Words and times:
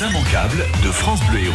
Les 0.00 0.06
immanquables 0.06 0.64
de 0.84 0.90
France 0.90 1.20
Bleu 1.28 1.40
Héros. 1.40 1.54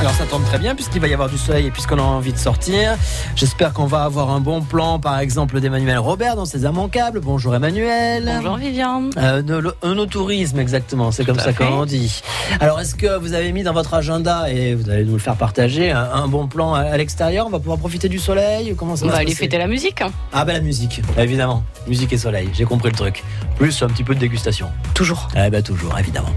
Alors 0.00 0.12
ça 0.12 0.24
tombe 0.24 0.44
très 0.44 0.58
bien 0.58 0.74
puisqu'il 0.74 1.00
va 1.00 1.08
y 1.08 1.14
avoir 1.14 1.28
du 1.28 1.36
soleil 1.36 1.66
et 1.66 1.70
puisqu'on 1.70 1.98
a 1.98 2.02
envie 2.02 2.32
de 2.32 2.38
sortir. 2.38 2.96
J'espère 3.36 3.72
qu'on 3.72 3.86
va 3.86 4.04
avoir 4.04 4.30
un 4.30 4.40
bon 4.40 4.62
plan, 4.62 4.98
par 4.98 5.18
exemple 5.18 5.60
d'Emmanuel 5.60 5.98
Robert 5.98 6.36
dans 6.36 6.44
ses 6.44 6.62
immanquables. 6.62 7.20
Bonjour 7.20 7.54
Emmanuel. 7.54 8.30
Bonjour 8.36 8.56
Viviane. 8.56 9.10
Euh, 9.16 9.72
un 9.82 9.98
autorisme 9.98 10.58
exactement, 10.58 11.12
c'est 11.12 11.24
comme 11.24 11.38
ça 11.38 11.52
qu'on 11.52 11.84
dit. 11.84 12.22
Alors 12.60 12.80
est-ce 12.80 12.94
que 12.94 13.18
vous 13.18 13.34
avez 13.34 13.52
mis 13.52 13.62
dans 13.62 13.74
votre 13.74 13.94
agenda 13.94 14.50
et 14.50 14.74
vous 14.74 14.88
allez 14.88 15.04
nous 15.04 15.14
le 15.14 15.18
faire 15.18 15.36
partager 15.36 15.90
un, 15.90 16.08
un 16.12 16.28
bon 16.28 16.46
plan 16.46 16.74
à, 16.74 16.80
à 16.80 16.96
l'extérieur? 16.96 17.46
On 17.46 17.50
va 17.50 17.58
pouvoir 17.58 17.78
profiter 17.78 18.08
du 18.08 18.18
soleil? 18.18 18.74
Comment 18.76 18.96
ça 18.96 19.06
On 19.06 19.08
va 19.08 19.18
aller 19.18 19.34
fêter 19.34 19.58
la 19.58 19.66
musique. 19.66 20.02
Ah 20.32 20.44
ben 20.44 20.54
la 20.54 20.60
musique, 20.60 21.02
évidemment. 21.18 21.62
Musique 21.86 22.12
et 22.12 22.18
soleil, 22.18 22.48
j'ai 22.54 22.64
compris 22.64 22.90
le 22.90 22.96
truc. 22.96 23.22
Plus 23.56 23.82
un 23.82 23.88
petit 23.88 24.04
peu 24.04 24.14
de 24.14 24.20
dégustation. 24.20 24.68
Toujours. 24.94 25.28
Eh 25.36 25.50
ben 25.50 25.62
toujours, 25.62 25.98
évidemment. 25.98 26.30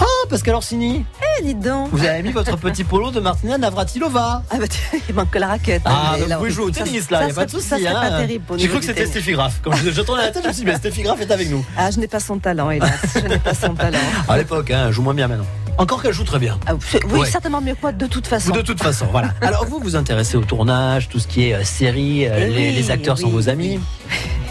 Ah, 0.00 0.04
Pascal 0.30 0.54
Orsini, 0.54 1.01
Eh, 1.38 1.42
dites 1.42 1.60
donc. 1.60 1.88
vous 1.92 2.04
avez 2.04 2.22
mis 2.22 2.30
votre 2.32 2.56
petit 2.56 2.84
polo 2.84 3.10
de 3.10 3.20
Martina 3.20 3.58
Navratilova. 3.58 4.42
Ah 4.50 4.56
bah, 4.58 4.66
tu- 4.68 5.02
il 5.08 5.14
manque 5.14 5.30
que 5.30 5.38
la 5.38 5.48
raquette. 5.48 5.82
Ah, 5.84 6.12
Mais 6.14 6.20
donc 6.20 6.28
vous 6.30 6.36
pouvez 6.38 6.50
jouer 6.50 6.64
au 6.66 6.70
tennis 6.70 7.10
là, 7.10 7.24
il 7.26 7.30
a 7.30 7.34
pas 7.34 7.46
de 7.46 7.50
souci. 7.50 7.74
Hein. 7.86 7.92
pas 7.92 8.10
terrible 8.18 8.44
pour 8.44 8.58
J'ai 8.58 8.68
cru 8.68 8.78
que 8.80 8.84
c'était 8.86 9.06
Stéphie 9.06 9.32
Graff. 9.32 9.60
Quand 9.62 9.72
je, 9.72 9.90
je 9.90 10.00
tournais 10.02 10.22
la 10.22 10.30
tête, 10.30 10.42
je 10.42 10.48
me 10.48 10.52
suis 10.52 10.64
dit, 10.64 10.70
ben, 10.70 10.76
Stéphie 10.78 11.02
Graff 11.02 11.20
est 11.20 11.30
avec 11.30 11.50
nous. 11.50 11.64
Ah, 11.76 11.90
je 11.90 11.98
n'ai 12.00 12.08
pas 12.08 12.20
son 12.20 12.38
talent, 12.38 12.70
hélas. 12.70 12.90
je 13.14 13.20
n'ai 13.26 13.38
pas 13.38 13.54
son 13.54 13.74
talent. 13.74 13.98
À 14.28 14.36
l'époque, 14.36 14.70
hein, 14.70 14.84
elle 14.88 14.92
joue 14.92 15.02
moins 15.02 15.14
bien 15.14 15.28
maintenant. 15.28 15.46
Encore 15.78 16.02
qu'elle 16.02 16.12
joue 16.12 16.24
très 16.24 16.38
bien. 16.38 16.58
Ah, 16.66 16.74
oui, 16.74 17.20
Ouais. 17.20 17.30
certainement 17.30 17.60
mieux 17.62 17.74
que 17.74 17.80
moi, 17.82 17.92
de 17.92 18.06
toute 18.06 18.26
façon. 18.26 18.52
De 18.52 18.60
toute 18.60 18.82
façon, 18.82 19.06
voilà. 19.10 19.28
Alors 19.40 19.64
vous 19.66 19.78
vous 19.80 19.96
intéressez 19.96 20.36
au 20.36 20.42
tournage, 20.44 21.08
tout 21.08 21.18
ce 21.18 21.26
qui 21.26 21.48
est 21.48 21.54
euh, 21.54 21.64
série, 21.64 22.26
euh, 22.26 22.48
Eh 22.50 22.72
les, 22.72 22.90
acteurs 22.90 23.18
sont 23.18 23.28
vos 23.30 23.48
amis. 23.48 23.80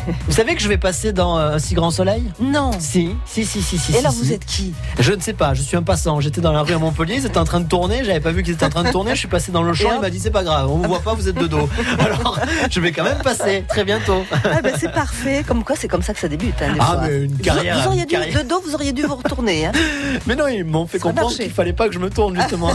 Vous 0.28 0.32
savez 0.34 0.55
que 0.55 0.62
je 0.62 0.68
vais 0.68 0.78
passer 0.78 1.14
dans 1.14 1.38
euh, 1.38 1.54
Un 1.55 1.60
si 1.60 1.73
grand 1.73 1.91
soleil? 1.91 2.23
Non. 2.40 2.72
Si, 2.80 3.16
si, 3.26 3.46
si, 3.46 3.62
si, 3.62 3.78
si. 3.78 3.91
Et 3.91 3.94
si, 3.94 4.00
alors, 4.00 4.12
si. 4.12 4.20
vous 4.20 4.34
êtes 4.34 4.46
qui? 4.46 4.74
Je 5.00 5.14
ne 5.14 5.22
sais 5.22 5.34
pas, 5.34 5.54
je 5.54 5.62
suis 5.62 5.77
un 5.77 5.84
passant. 5.84 6.20
J'étais 6.20 6.41
dans 6.41 6.52
la 6.52 6.62
rue 6.64 6.74
à 6.74 6.77
Montpellier, 6.80 7.16
ils 7.18 7.26
étaient 7.26 7.38
en 7.38 7.44
train 7.46 7.60
de 7.60 7.68
tourner, 7.68 8.04
j'avais 8.04 8.20
pas 8.20 8.32
vu 8.32 8.44
qu'ils 8.44 8.54
étaient 8.54 8.66
en 8.66 8.70
train 8.70 8.84
de 8.84 8.91
tourner, 8.91 9.12
je 9.12 9.20
suis 9.20 9.27
passé 9.27 9.52
dans 9.52 9.64
le 9.64 9.74
champ, 9.74 9.90
il 9.96 10.02
m'a 10.02 10.10
dit 10.10 10.20
c'est 10.20 10.32
pas 10.32 10.43
grave, 10.43 10.70
on 10.70 10.77
vous 10.77 10.88
voit 10.88 11.02
pas, 11.02 11.13
vous 11.13 11.27
êtes 11.30 11.35
de 11.38 11.48
dos. 11.48 11.70
Alors, 11.99 12.40
je 12.70 12.80
vais 12.80 12.91
quand 12.91 13.04
même 13.04 13.20
passer 13.24 13.63
très 13.68 13.84
bientôt. 13.84 14.24
Ah, 14.43 14.62
ben, 14.62 14.74
C'est 14.80 14.91
parfait. 14.91 15.43
Comme 15.48 15.63
quoi, 15.63 15.76
c'est 15.76 15.88
comme 15.88 16.02
ça 16.02 16.13
que 16.13 16.20
ça 16.20 16.27
débute. 16.27 16.55
hein, 16.62 16.76
Ah, 16.80 16.86
fois. 16.86 17.02
mais 17.08 17.24
une 17.26 17.38
carrière, 17.38 17.80
Vous, 17.82 17.88
auriez 17.88 18.05
dû, 18.05 18.15
carrière. 18.15 18.43
de 18.43 18.48
dos, 18.49 18.62
vous 18.65 18.74
auriez 18.76 18.93
dû 18.93 19.04
vous 19.04 19.15
retourner. 19.15 19.65
hein. 19.68 19.71
Mais 20.27 20.36
non, 20.36 20.48
ils 20.48 20.63
m'ont 20.63 20.88
fait 20.88 20.98
Ça 20.99 21.04
comprendre 21.04 21.34
qu'il 21.36 21.49
fallait 21.52 21.74
pas 21.74 21.88
que 21.88 21.93
je 21.93 21.99
me 21.99 22.10
tourne 22.10 22.36
justement. 22.36 22.71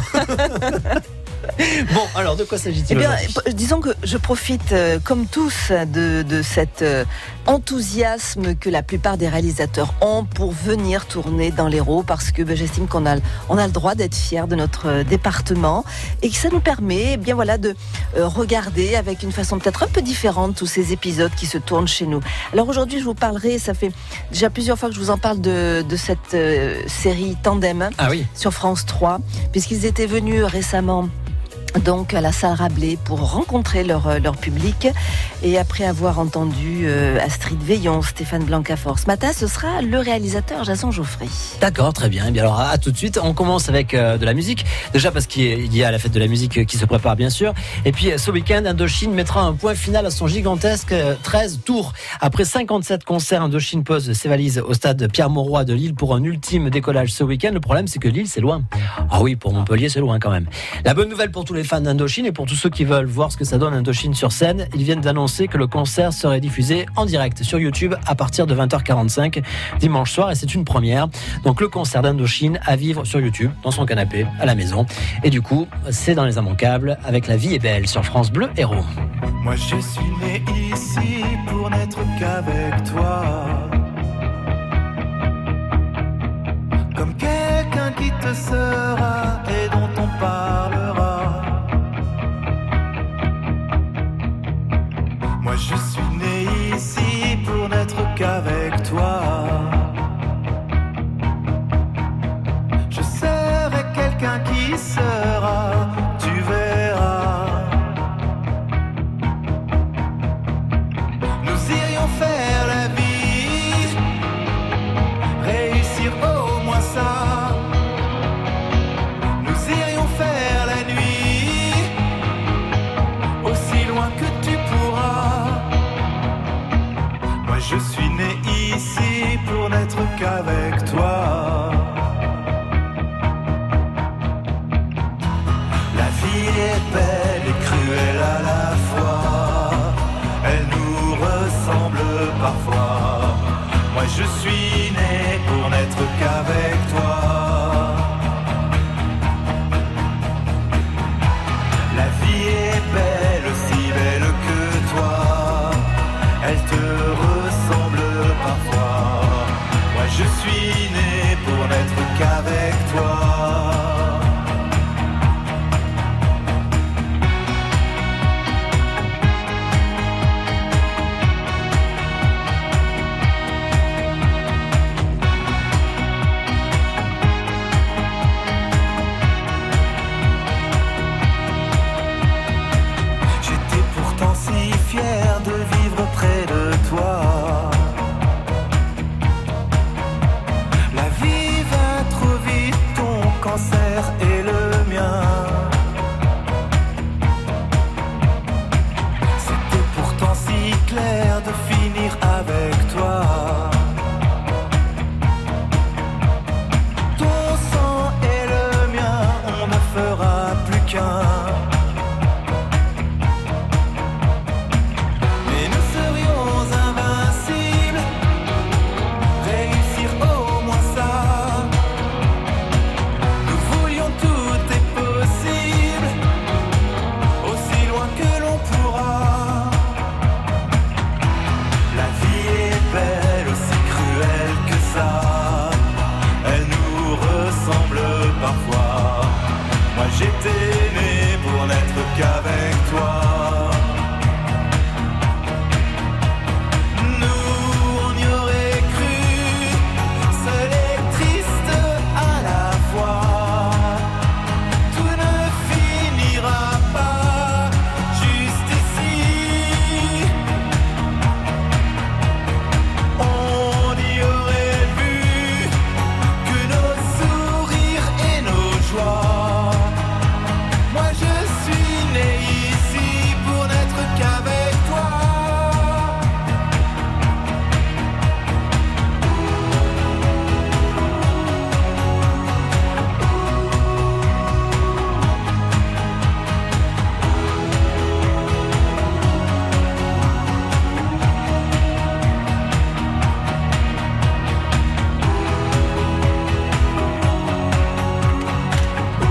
bon, 1.94 2.02
alors 2.14 2.36
de 2.36 2.44
quoi 2.44 2.58
Eh 2.58 2.62
s'agit-il 2.64 2.96
bien, 2.98 3.10
aujourd'hui? 3.14 3.34
p- 3.44 3.52
disons 3.54 3.80
que 3.80 3.90
je 4.02 4.16
profite, 4.16 4.72
euh, 4.72 4.98
comme 5.02 5.26
tous, 5.26 5.70
de, 5.70 6.22
de 6.22 6.42
cet 6.42 6.82
euh, 6.82 7.04
enthousiasme 7.46 8.54
que 8.54 8.70
la 8.70 8.82
plupart 8.82 9.16
des 9.16 9.28
réalisateurs 9.28 9.94
ont 10.00 10.24
pour 10.24 10.52
venir 10.52 11.06
tourner 11.06 11.50
dans 11.50 11.68
l'Hérault, 11.68 12.02
parce 12.02 12.30
que 12.30 12.42
ben, 12.42 12.56
j'estime 12.56 12.86
qu'on 12.86 13.06
a, 13.06 13.16
on 13.48 13.58
a 13.58 13.66
le 13.66 13.72
droit 13.72 13.94
d'être 13.94 14.14
fier 14.14 14.46
de 14.46 14.54
notre 14.56 14.86
euh, 14.88 15.04
département. 15.04 15.84
Et 16.22 16.30
que 16.30 16.36
ça 16.36 16.48
nous 16.50 16.60
permet, 16.60 17.12
eh 17.14 17.16
bien 17.16 17.34
voilà, 17.34 17.58
de 17.58 17.74
euh, 18.16 18.26
regarder 18.26 18.94
avec 18.96 19.22
une 19.22 19.32
façon 19.32 19.58
peut-être 19.58 19.82
un 19.82 19.88
peu 19.88 20.02
différente 20.02 20.56
tous 20.56 20.66
ces 20.66 20.92
épisodes 20.92 21.32
qui 21.36 21.46
se 21.46 21.58
tournent 21.58 21.88
chez 21.88 22.06
nous. 22.06 22.20
Alors 22.52 22.68
aujourd'hui, 22.68 22.98
je 23.00 23.04
vous 23.04 23.14
parlerai, 23.14 23.58
ça 23.58 23.74
fait 23.74 23.90
déjà 24.30 24.50
plusieurs 24.50 24.78
fois 24.78 24.88
que 24.88 24.94
je 24.94 25.00
vous 25.00 25.10
en 25.10 25.18
parle 25.18 25.40
de, 25.40 25.82
de 25.88 25.96
cette 25.96 26.34
euh, 26.34 26.80
série 26.86 27.36
Tandem 27.42 27.90
Ah 27.98 28.08
oui, 28.10 28.26
sur 28.34 28.52
France 28.52 28.86
3, 28.86 29.18
puisqu'ils 29.52 29.84
étaient 29.86 30.06
venus 30.06 30.44
récemment 30.44 31.08
donc 31.84 32.14
à 32.14 32.20
la 32.20 32.32
salle 32.32 32.54
Rabelais 32.54 32.96
pour 33.04 33.20
rencontrer 33.32 33.84
leur, 33.84 34.06
euh, 34.08 34.18
leur 34.18 34.36
public 34.36 34.88
et 35.42 35.58
après 35.58 35.84
avoir 35.84 36.18
entendu 36.18 36.82
euh, 36.84 37.18
Astrid 37.24 37.60
Veillon, 37.62 38.02
Stéphane 38.02 38.44
Blancafort 38.44 38.98
ce 38.98 39.06
matin, 39.06 39.30
ce 39.34 39.46
sera 39.46 39.82
le 39.82 39.98
réalisateur 39.98 40.64
Jason 40.64 40.90
Geoffrey. 40.90 41.26
d'accord, 41.60 41.92
très 41.92 42.08
bien. 42.08 42.24
Eh 42.28 42.30
bien 42.30 42.42
alors 42.42 42.60
à 42.60 42.78
tout 42.78 42.90
de 42.90 42.96
suite, 42.96 43.18
on 43.22 43.34
commence 43.34 43.68
avec 43.68 43.94
euh, 43.94 44.16
de 44.16 44.24
la 44.24 44.32
musique. 44.34 44.64
Déjà 44.92 45.10
parce 45.10 45.26
qu'il 45.26 45.74
y 45.74 45.84
a- 45.84 45.90
la 45.90 45.98
fête 45.98 46.12
de 46.12 46.18
la 46.20 46.26
musique 46.28 46.66
qui 46.66 46.76
se 46.78 46.84
prépare 46.84 47.16
bien 47.16 47.30
sûr. 47.30 47.52
Et 47.84 47.92
puis 47.92 48.10
ce 48.16 48.30
week-end, 48.30 48.62
Indochine 48.66 49.12
mettra 49.12 49.42
un 49.42 49.52
point 49.52 49.74
final 49.74 50.06
à 50.06 50.10
son 50.10 50.26
gigantesque 50.26 50.92
euh, 50.92 51.14
13 51.22 51.60
tours. 51.64 51.92
Après 52.20 52.44
57 52.44 53.04
concerts, 53.04 53.42
Indochine 53.42 53.84
pose 53.84 54.12
ses 54.12 54.28
valises 54.28 54.62
au 54.66 54.74
stade 54.74 55.08
Pierre-Mauroy 55.12 55.64
de 55.64 55.74
Lille 55.74 55.94
pour 55.94 56.14
un 56.14 56.22
ultime 56.24 56.70
décollage 56.70 57.12
ce 57.12 57.22
week-end. 57.24 57.50
Le 57.52 57.60
problème 57.60 57.86
c'est 57.86 57.98
que 57.98 58.08
Lille 58.08 58.28
c'est 58.28 58.40
loin. 58.40 58.62
Ah 59.10 59.22
oui, 59.22 59.36
pour 59.36 59.52
Montpellier 59.52 59.88
c'est 59.88 60.00
loin 60.00 60.18
quand 60.18 60.30
même. 60.30 60.46
La 60.84 60.94
bonne 60.94 61.08
nouvelle 61.08 61.30
pour 61.30 61.44
tous 61.44 61.54
les 61.54 61.64
fans 61.66 61.80
d'Indochine 61.80 62.26
et 62.26 62.32
pour 62.32 62.46
tous 62.46 62.54
ceux 62.54 62.70
qui 62.70 62.84
veulent 62.84 63.06
voir 63.06 63.30
ce 63.30 63.36
que 63.36 63.44
ça 63.44 63.58
donne 63.58 63.74
Indochine 63.74 64.14
sur 64.14 64.32
scène, 64.32 64.68
ils 64.74 64.82
viennent 64.82 65.00
d'annoncer 65.00 65.48
que 65.48 65.58
le 65.58 65.66
concert 65.66 66.12
serait 66.12 66.40
diffusé 66.40 66.86
en 66.96 67.04
direct 67.04 67.42
sur 67.42 67.58
YouTube 67.58 67.94
à 68.06 68.14
partir 68.14 68.46
de 68.46 68.54
20h45 68.54 69.42
dimanche 69.78 70.12
soir 70.12 70.30
et 70.30 70.34
c'est 70.34 70.54
une 70.54 70.64
première. 70.64 71.08
Donc 71.44 71.60
le 71.60 71.68
concert 71.68 72.02
d'Indochine 72.02 72.58
à 72.64 72.76
vivre 72.76 73.04
sur 73.04 73.20
YouTube, 73.20 73.50
dans 73.62 73.70
son 73.70 73.84
canapé, 73.84 74.26
à 74.40 74.46
la 74.46 74.54
maison. 74.54 74.86
Et 75.22 75.30
du 75.30 75.42
coup, 75.42 75.66
c'est 75.90 76.14
dans 76.14 76.24
les 76.24 76.36
immanquables 76.36 76.98
avec 77.04 77.26
La 77.26 77.36
vie 77.36 77.54
est 77.54 77.58
belle 77.58 77.86
sur 77.86 78.04
France 78.04 78.30
Bleu 78.30 78.48
Héros. 78.56 78.84
Moi 79.42 79.56
je 79.56 79.76
suis 79.76 80.10
né 80.20 80.42
ici 80.72 81.24
pour 81.46 81.70
n'être 81.70 81.98
qu'avec 82.18 82.84
toi. 82.84 83.24
Comme 86.96 87.14
quelqu'un 87.16 87.92
qui 87.92 88.10
te 88.10 88.34
sera 88.34 89.42
et 89.48 89.68
dont 89.68 89.85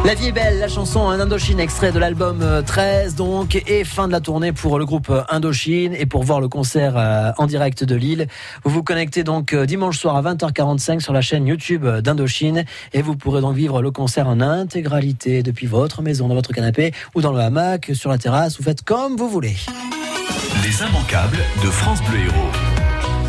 La 0.06 0.13
vie 0.13 0.28
est 0.28 0.31
belle, 0.31 0.60
la 0.60 0.68
chanson 0.68 1.10
un 1.10 1.19
Indochine, 1.19 1.60
extrait 1.60 1.92
de 1.92 1.98
l'album 1.98 2.44
euh, 2.44 2.62
13 2.62 3.16
donc, 3.16 3.56
et 3.56 3.84
fin 3.84 4.06
de 4.06 4.12
la 4.12 4.19
tournée 4.19 4.52
pour 4.52 4.78
le 4.78 4.86
groupe 4.86 5.10
euh, 5.10 5.24
Indochine 5.30 5.96
et 5.96 6.06
pour 6.06 6.22
voir 6.22 6.40
le 6.40 6.48
concert 6.48 6.94
euh, 6.96 7.31
en 7.40 7.48
direct 7.48 7.84
de 7.84 7.96
Lille. 7.96 8.28
Vous 8.63 8.69
vous 8.69 8.84
connectez 8.84 9.24
donc 9.24 9.54
euh, 9.54 9.66
dimanche 9.66 9.98
soir 9.98 10.16
à 10.16 10.22
20h45 10.22 11.00
sur 11.00 11.12
la 11.12 11.22
chaîne 11.22 11.48
YouTube 11.48 11.86
euh, 11.86 12.02
d'Indochine 12.02 12.66
et 12.94 13.02
vous 13.02 13.16
pourrez 13.16 13.42
donc 13.42 13.56
vivre 13.56 13.81
le 13.81 13.90
concert 13.90 14.28
en 14.28 14.42
intégralité 14.42 15.42
depuis 15.42 15.66
votre 15.66 16.04
maison, 16.04 16.28
dans 16.28 16.36
votre 16.36 16.54
canapé 16.54 16.94
ou 17.16 17.22
dans 17.22 17.31
le 17.31 17.40
hamac, 17.40 17.90
sur 17.96 18.12
la 18.12 18.19
terrasse, 18.19 18.58
vous 18.58 18.63
faites 18.63 18.84
comme 18.84 19.16
vous 19.16 19.28
voulez. 19.28 19.56
Les 20.63 20.88
immanquables 20.88 21.40
de 21.63 21.69
France 21.72 22.04
Bleu 22.04 22.19
Héros. 22.19 22.75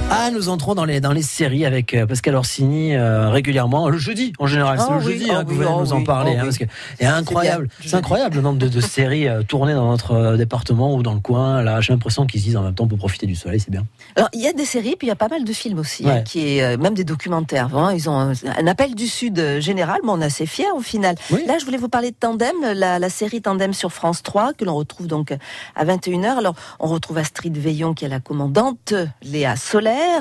Ah, 0.09 0.31
nous 0.33 0.49
entrons 0.49 0.75
dans 0.77 0.85
les, 0.85 1.01
dans 1.01 1.11
les 1.13 1.23
séries 1.23 1.67
avec 1.67 1.93
euh, 1.93 2.07
Pascal 2.07 2.37
Orsini 2.37 2.95
euh, 2.95 3.29
régulièrement, 3.29 3.89
le 3.89 3.99
jeudi 3.99 4.33
en 4.39 4.47
général, 4.47 4.79
c'est 4.79 4.87
Ah 4.89 4.99
le 5.01 5.05
oui, 5.05 5.13
jeudi 5.19 5.27
ah 5.31 5.39
hein, 5.39 5.45
que 5.45 5.51
oui, 5.51 5.57
vous 5.57 5.63
allez 5.63 5.71
ah 5.77 5.81
nous 5.81 5.93
en 5.93 6.05
parler. 6.05 6.35
ah 6.37 6.41
hein, 6.41 6.45
parce 6.45 6.59
que 6.59 6.65
c'est 6.99 7.07
incroyable, 7.07 7.69
c'est 7.85 7.97
incroyable 7.97 8.37
le 8.37 8.43
nombre 8.43 8.59
de, 8.59 8.69
de 8.69 8.81
séries 8.81 9.27
euh, 9.27 9.43
tournées 9.43 9.75
dans 9.75 9.91
notre 9.91 10.13
euh, 10.13 10.37
département 10.37 10.95
ou 10.95 11.03
dans 11.03 11.15
le 11.15 11.19
coin. 11.21 11.61
Là, 11.63 11.81
j'ai 11.81 11.93
l'impression 11.93 12.25
qu'ils 12.25 12.41
se 12.41 12.47
disent 12.47 12.57
en 12.57 12.63
même 12.63 12.75
temps 12.75 12.85
on 12.85 12.89
peut 12.89 12.97
profiter 12.97 13.27
du 13.27 13.35
soleil, 13.35 13.59
c'est 13.59 13.71
bien. 13.71 13.85
Alors, 14.15 14.29
il 14.33 14.41
y 14.41 14.47
a 14.47 14.53
des 14.53 14.65
séries, 14.65 14.95
puis 14.97 15.07
il 15.07 15.11
y 15.11 15.13
a 15.13 15.17
pas 15.17 15.29
mal 15.29 15.43
de 15.45 15.53
films 15.53 15.81
aussi, 15.81 16.05
Ouais. 16.05 16.13
hein, 16.13 16.23
qui 16.23 16.57
est, 16.59 16.77
même 16.77 16.95
des 16.95 17.05
documentaires. 17.05 17.69
Vraiment, 17.69 17.91
ils 17.91 18.09
ont 18.09 18.17
un, 18.17 18.33
un 18.59 18.67
appel 18.69 18.95
du 18.95 19.09
Sud 19.09 19.59
général, 19.59 19.99
mais 20.05 20.11
on 20.11 20.21
est 20.21 20.27
assez 20.27 20.47
fiers 20.47 20.71
au 20.77 20.81
final. 20.81 21.17
Là, 21.47 21.59
je 21.59 21.65
voulais 21.65 21.79
vous 21.79 21.89
parler 21.89 22.13
de 22.13 22.17
Tandem, 22.19 22.55
la, 22.63 22.99
la 23.01 23.09
série 23.11 23.43
Tandem 23.43 23.73
sur 23.73 23.93
France 23.93 24.23
3, 24.23 24.53
que 24.53 24.65
l'on 24.65 24.77
retrouve 24.77 25.09
donc 25.09 25.35
à 25.75 25.85
21h. 25.85 26.39
Alors, 26.39 26.55
on 26.79 26.87
retrouve 26.87 27.19
Astrid 27.19 27.57
Veillon, 27.59 27.93
qui 27.93 28.05
est 28.05 28.09
la 28.09 28.21
commandante, 28.21 28.95
Léa 29.23 29.57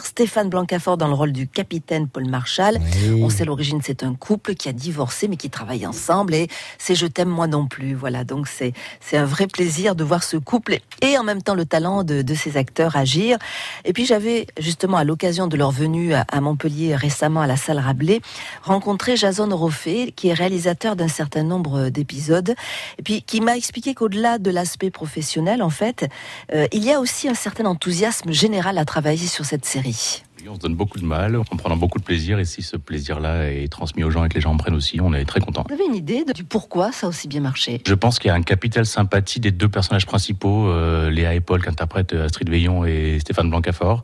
Stéphane 0.03 0.49
Blancafort 0.49 0.97
dans 0.97 1.07
le 1.07 1.13
rôle 1.13 1.31
du 1.31 1.47
capitaine 1.47 2.07
Paul 2.07 2.25
Marchal. 2.25 2.79
On 3.21 3.29
sait 3.29 3.45
l'origine, 3.45 3.81
c'est 3.83 4.03
un 4.03 4.13
couple 4.13 4.55
qui 4.55 4.69
a 4.69 4.73
divorcé 4.73 5.27
mais 5.27 5.35
qui 5.35 5.49
travaille 5.49 5.85
ensemble 5.85 6.33
et 6.33 6.47
c'est 6.77 6.95
Je 6.95 7.07
t'aime 7.07 7.29
moi 7.29 7.47
non 7.47 7.67
plus. 7.67 7.93
Voilà, 7.93 8.23
donc 8.23 8.47
c'est 8.47 8.73
c'est 9.01 9.17
un 9.17 9.25
vrai 9.25 9.47
plaisir 9.47 9.95
de 9.95 10.03
voir 10.03 10.23
ce 10.23 10.37
couple 10.37 10.77
et 11.01 11.17
en 11.17 11.23
même 11.23 11.41
temps 11.41 11.55
le 11.55 11.65
talent 11.65 12.03
de, 12.03 12.21
de 12.21 12.33
ces 12.33 12.55
acteurs 12.57 12.95
agir. 12.95 13.37
Et 13.83 13.91
puis 13.91 14.05
j'avais 14.05 14.47
justement 14.59 14.97
à 14.97 15.03
l'occasion 15.03 15.47
de 15.47 15.57
leur 15.57 15.71
venue 15.71 16.13
à, 16.13 16.25
à 16.31 16.39
Montpellier 16.39 16.95
récemment 16.95 17.41
à 17.41 17.47
la 17.47 17.57
salle 17.57 17.79
Rabelais 17.79 18.21
rencontré 18.63 19.17
Jason 19.17 19.49
Roffé 19.55 20.11
qui 20.11 20.29
est 20.29 20.33
réalisateur 20.33 20.95
d'un 20.95 21.09
certain 21.09 21.43
nombre 21.43 21.89
d'épisodes 21.89 22.55
et 22.97 23.03
puis 23.03 23.23
qui 23.23 23.41
m'a 23.41 23.57
expliqué 23.57 23.93
qu'au-delà 23.93 24.37
de 24.37 24.51
l'aspect 24.51 24.91
professionnel 24.91 25.61
en 25.61 25.69
fait, 25.69 26.07
euh, 26.53 26.67
il 26.71 26.83
y 26.83 26.93
a 26.93 26.99
aussi 26.99 27.27
un 27.27 27.33
certain 27.33 27.65
enthousiasme 27.65 28.31
général 28.31 28.77
à 28.77 28.85
travailler 28.85 29.27
sur 29.27 29.43
cette 29.43 29.64
série. 29.65 30.23
On 30.47 30.53
se 30.53 30.59
donne 30.59 30.75
beaucoup 30.75 30.99
de 30.99 31.05
mal, 31.05 31.35
en 31.37 31.43
prenant 31.57 31.75
beaucoup 31.75 31.97
de 31.97 32.03
plaisir, 32.03 32.37
et 32.37 32.45
si 32.45 32.61
ce 32.61 32.77
plaisir-là 32.77 33.51
est 33.51 33.67
transmis 33.67 34.03
aux 34.03 34.11
gens 34.11 34.23
et 34.25 34.29
que 34.29 34.35
les 34.35 34.41
gens 34.41 34.51
en 34.51 34.57
prennent 34.57 34.75
aussi, 34.75 35.01
on 35.01 35.11
est 35.11 35.25
très 35.25 35.39
content. 35.39 35.65
Vous 35.67 35.73
avez 35.73 35.85
une 35.87 35.95
idée 35.95 36.23
de- 36.23 36.33
du 36.33 36.43
pourquoi 36.43 36.91
ça 36.91 37.07
a 37.07 37.09
aussi 37.09 37.27
bien 37.27 37.41
marché? 37.41 37.81
Je 37.87 37.93
pense 37.95 38.19
qu'il 38.19 38.27
y 38.27 38.31
a 38.31 38.35
un 38.35 38.43
capital 38.43 38.85
sympathie 38.85 39.39
des 39.39 39.49
deux 39.49 39.69
personnages 39.69 40.05
principaux, 40.05 40.67
euh, 40.67 41.09
Léa 41.09 41.33
et 41.33 41.39
Paul, 41.39 41.63
qu'interprètent 41.63 42.13
Astrid 42.13 42.47
Veillon 42.47 42.85
et 42.85 43.17
Stéphane 43.19 43.49
Blancafort, 43.49 44.03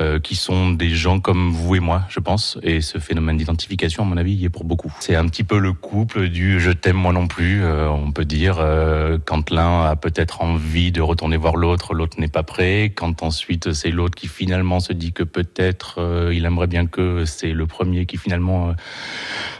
euh, 0.00 0.18
qui 0.18 0.34
sont 0.34 0.70
des 0.70 0.88
gens 0.88 1.20
comme 1.20 1.50
vous 1.50 1.74
et 1.74 1.80
moi, 1.80 2.02
je 2.08 2.20
pense. 2.20 2.58
Et 2.62 2.80
ce 2.80 2.98
phénomène 2.98 3.36
d'identification, 3.36 4.02
à 4.02 4.06
mon 4.06 4.16
avis, 4.16 4.32
y 4.32 4.46
est 4.46 4.48
pour 4.48 4.64
beaucoup. 4.64 4.90
C'est 5.00 5.14
un 5.14 5.26
petit 5.26 5.44
peu 5.44 5.58
le 5.58 5.74
couple 5.74 6.28
du 6.28 6.58
je 6.58 6.70
t'aime 6.70 6.96
moi 6.96 7.12
non 7.12 7.26
plus, 7.26 7.62
euh, 7.62 7.88
on 7.90 8.10
peut 8.10 8.24
dire, 8.24 8.56
euh, 8.60 9.18
quand 9.24 9.50
l'un 9.50 9.84
a 9.84 9.96
peut-être 9.96 10.40
envie 10.40 10.90
de 10.90 11.02
retourner 11.02 11.36
voir 11.36 11.56
l'autre, 11.56 11.92
l'autre 11.92 12.18
n'est 12.18 12.28
pas 12.28 12.42
prêt. 12.42 12.92
Quand 12.96 13.22
ensuite 13.22 13.74
c'est 13.74 13.90
l'autre 13.90 14.14
qui 14.14 14.26
finalement 14.26 14.80
se 14.80 14.94
dit 14.94 15.12
que 15.12 15.22
peut-être 15.22 16.30
il 16.32 16.44
aimerait 16.46 16.66
bien 16.66 16.86
que 16.86 17.24
c'est 17.26 17.52
le 17.52 17.66
premier 17.66 18.06
qui 18.06 18.16
finalement 18.16 18.74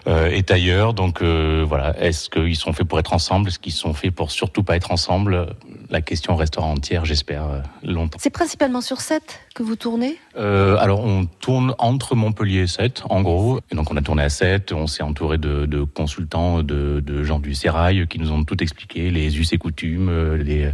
est 0.07 0.51
ailleurs. 0.51 0.95
Donc 0.95 1.23
euh, 1.23 1.65
voilà, 1.67 1.99
est-ce 2.01 2.31
qu'ils 2.31 2.57
sont 2.57 2.73
faits 2.73 2.87
pour 2.87 2.99
être 2.99 3.13
ensemble? 3.13 3.49
Est-ce 3.49 3.59
qu'ils 3.59 3.73
sont 3.73 3.95
faits 3.95 4.15
pour 4.15 4.31
surtout 4.31 4.63
pas 4.63 4.77
être 4.77 4.93
ensemble? 4.93 5.55
La 5.91 6.01
question 6.01 6.37
restera 6.37 6.67
entière, 6.67 7.05
j'espère, 7.05 7.45
euh, 7.45 7.61
longtemps. 7.83 8.19
C'est 8.21 8.31
principalement 8.31 8.81
sur 8.81 9.01
7 9.01 9.41
que 9.55 9.63
vous 9.63 9.77
tournez? 9.77 10.17
Euh, 10.37 10.77
alors 10.79 11.01
on 11.01 11.27
tourne 11.27 11.75
entre 11.79 12.15
Montpellier 12.15 12.61
et 12.61 12.67
Sète, 12.67 13.03
en 13.11 13.23
gros. 13.23 13.61
Et 13.71 13.75
donc 13.75 13.91
on 13.91 13.97
a 13.97 14.03
tourné 14.03 14.23
à 14.23 14.29
Sète, 14.29 14.73
on 14.73 14.87
s'est 14.87 15.03
entouré 15.03 15.39
de, 15.39 15.67
de 15.67 15.83
consultants, 15.83 16.63
de, 16.63 17.01
de 17.01 17.23
gens 17.25 17.41
du 17.41 17.55
Sérail 17.55 18.07
qui 18.07 18.19
nous 18.19 18.33
ont 18.33 18.45
tout 18.45 18.63
expliqué, 18.63 19.11
les 19.11 19.39
us 19.39 19.53
et 19.53 19.59
coutumes, 19.59 20.09
euh, 20.09 20.37
les, 20.37 20.71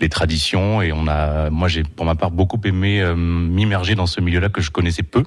les 0.00 0.08
traditions. 0.08 0.82
Et 0.82 0.92
on 0.92 1.06
a, 1.06 1.50
moi 1.50 1.68
j'ai 1.68 1.82
pour 1.82 2.04
ma 2.04 2.14
part 2.14 2.30
beaucoup 2.30 2.60
aimé 2.64 3.00
euh, 3.00 3.14
m'immerger 3.14 3.94
dans 3.94 4.06
ce 4.06 4.20
milieu-là 4.20 4.48
que 4.48 4.60
je 4.60 4.70
connaissais 4.70 5.02
peu. 5.02 5.24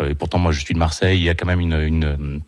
Euh, 0.00 0.10
et 0.10 0.14
pourtant 0.14 0.38
moi 0.38 0.52
je 0.52 0.60
suis 0.60 0.74
de 0.74 0.78
Marseille, 0.78 1.18
il 1.18 1.24
y 1.24 1.30
a 1.30 1.34
quand 1.34 1.46
même 1.46 1.60
une, 1.60 1.80
une 1.80 2.40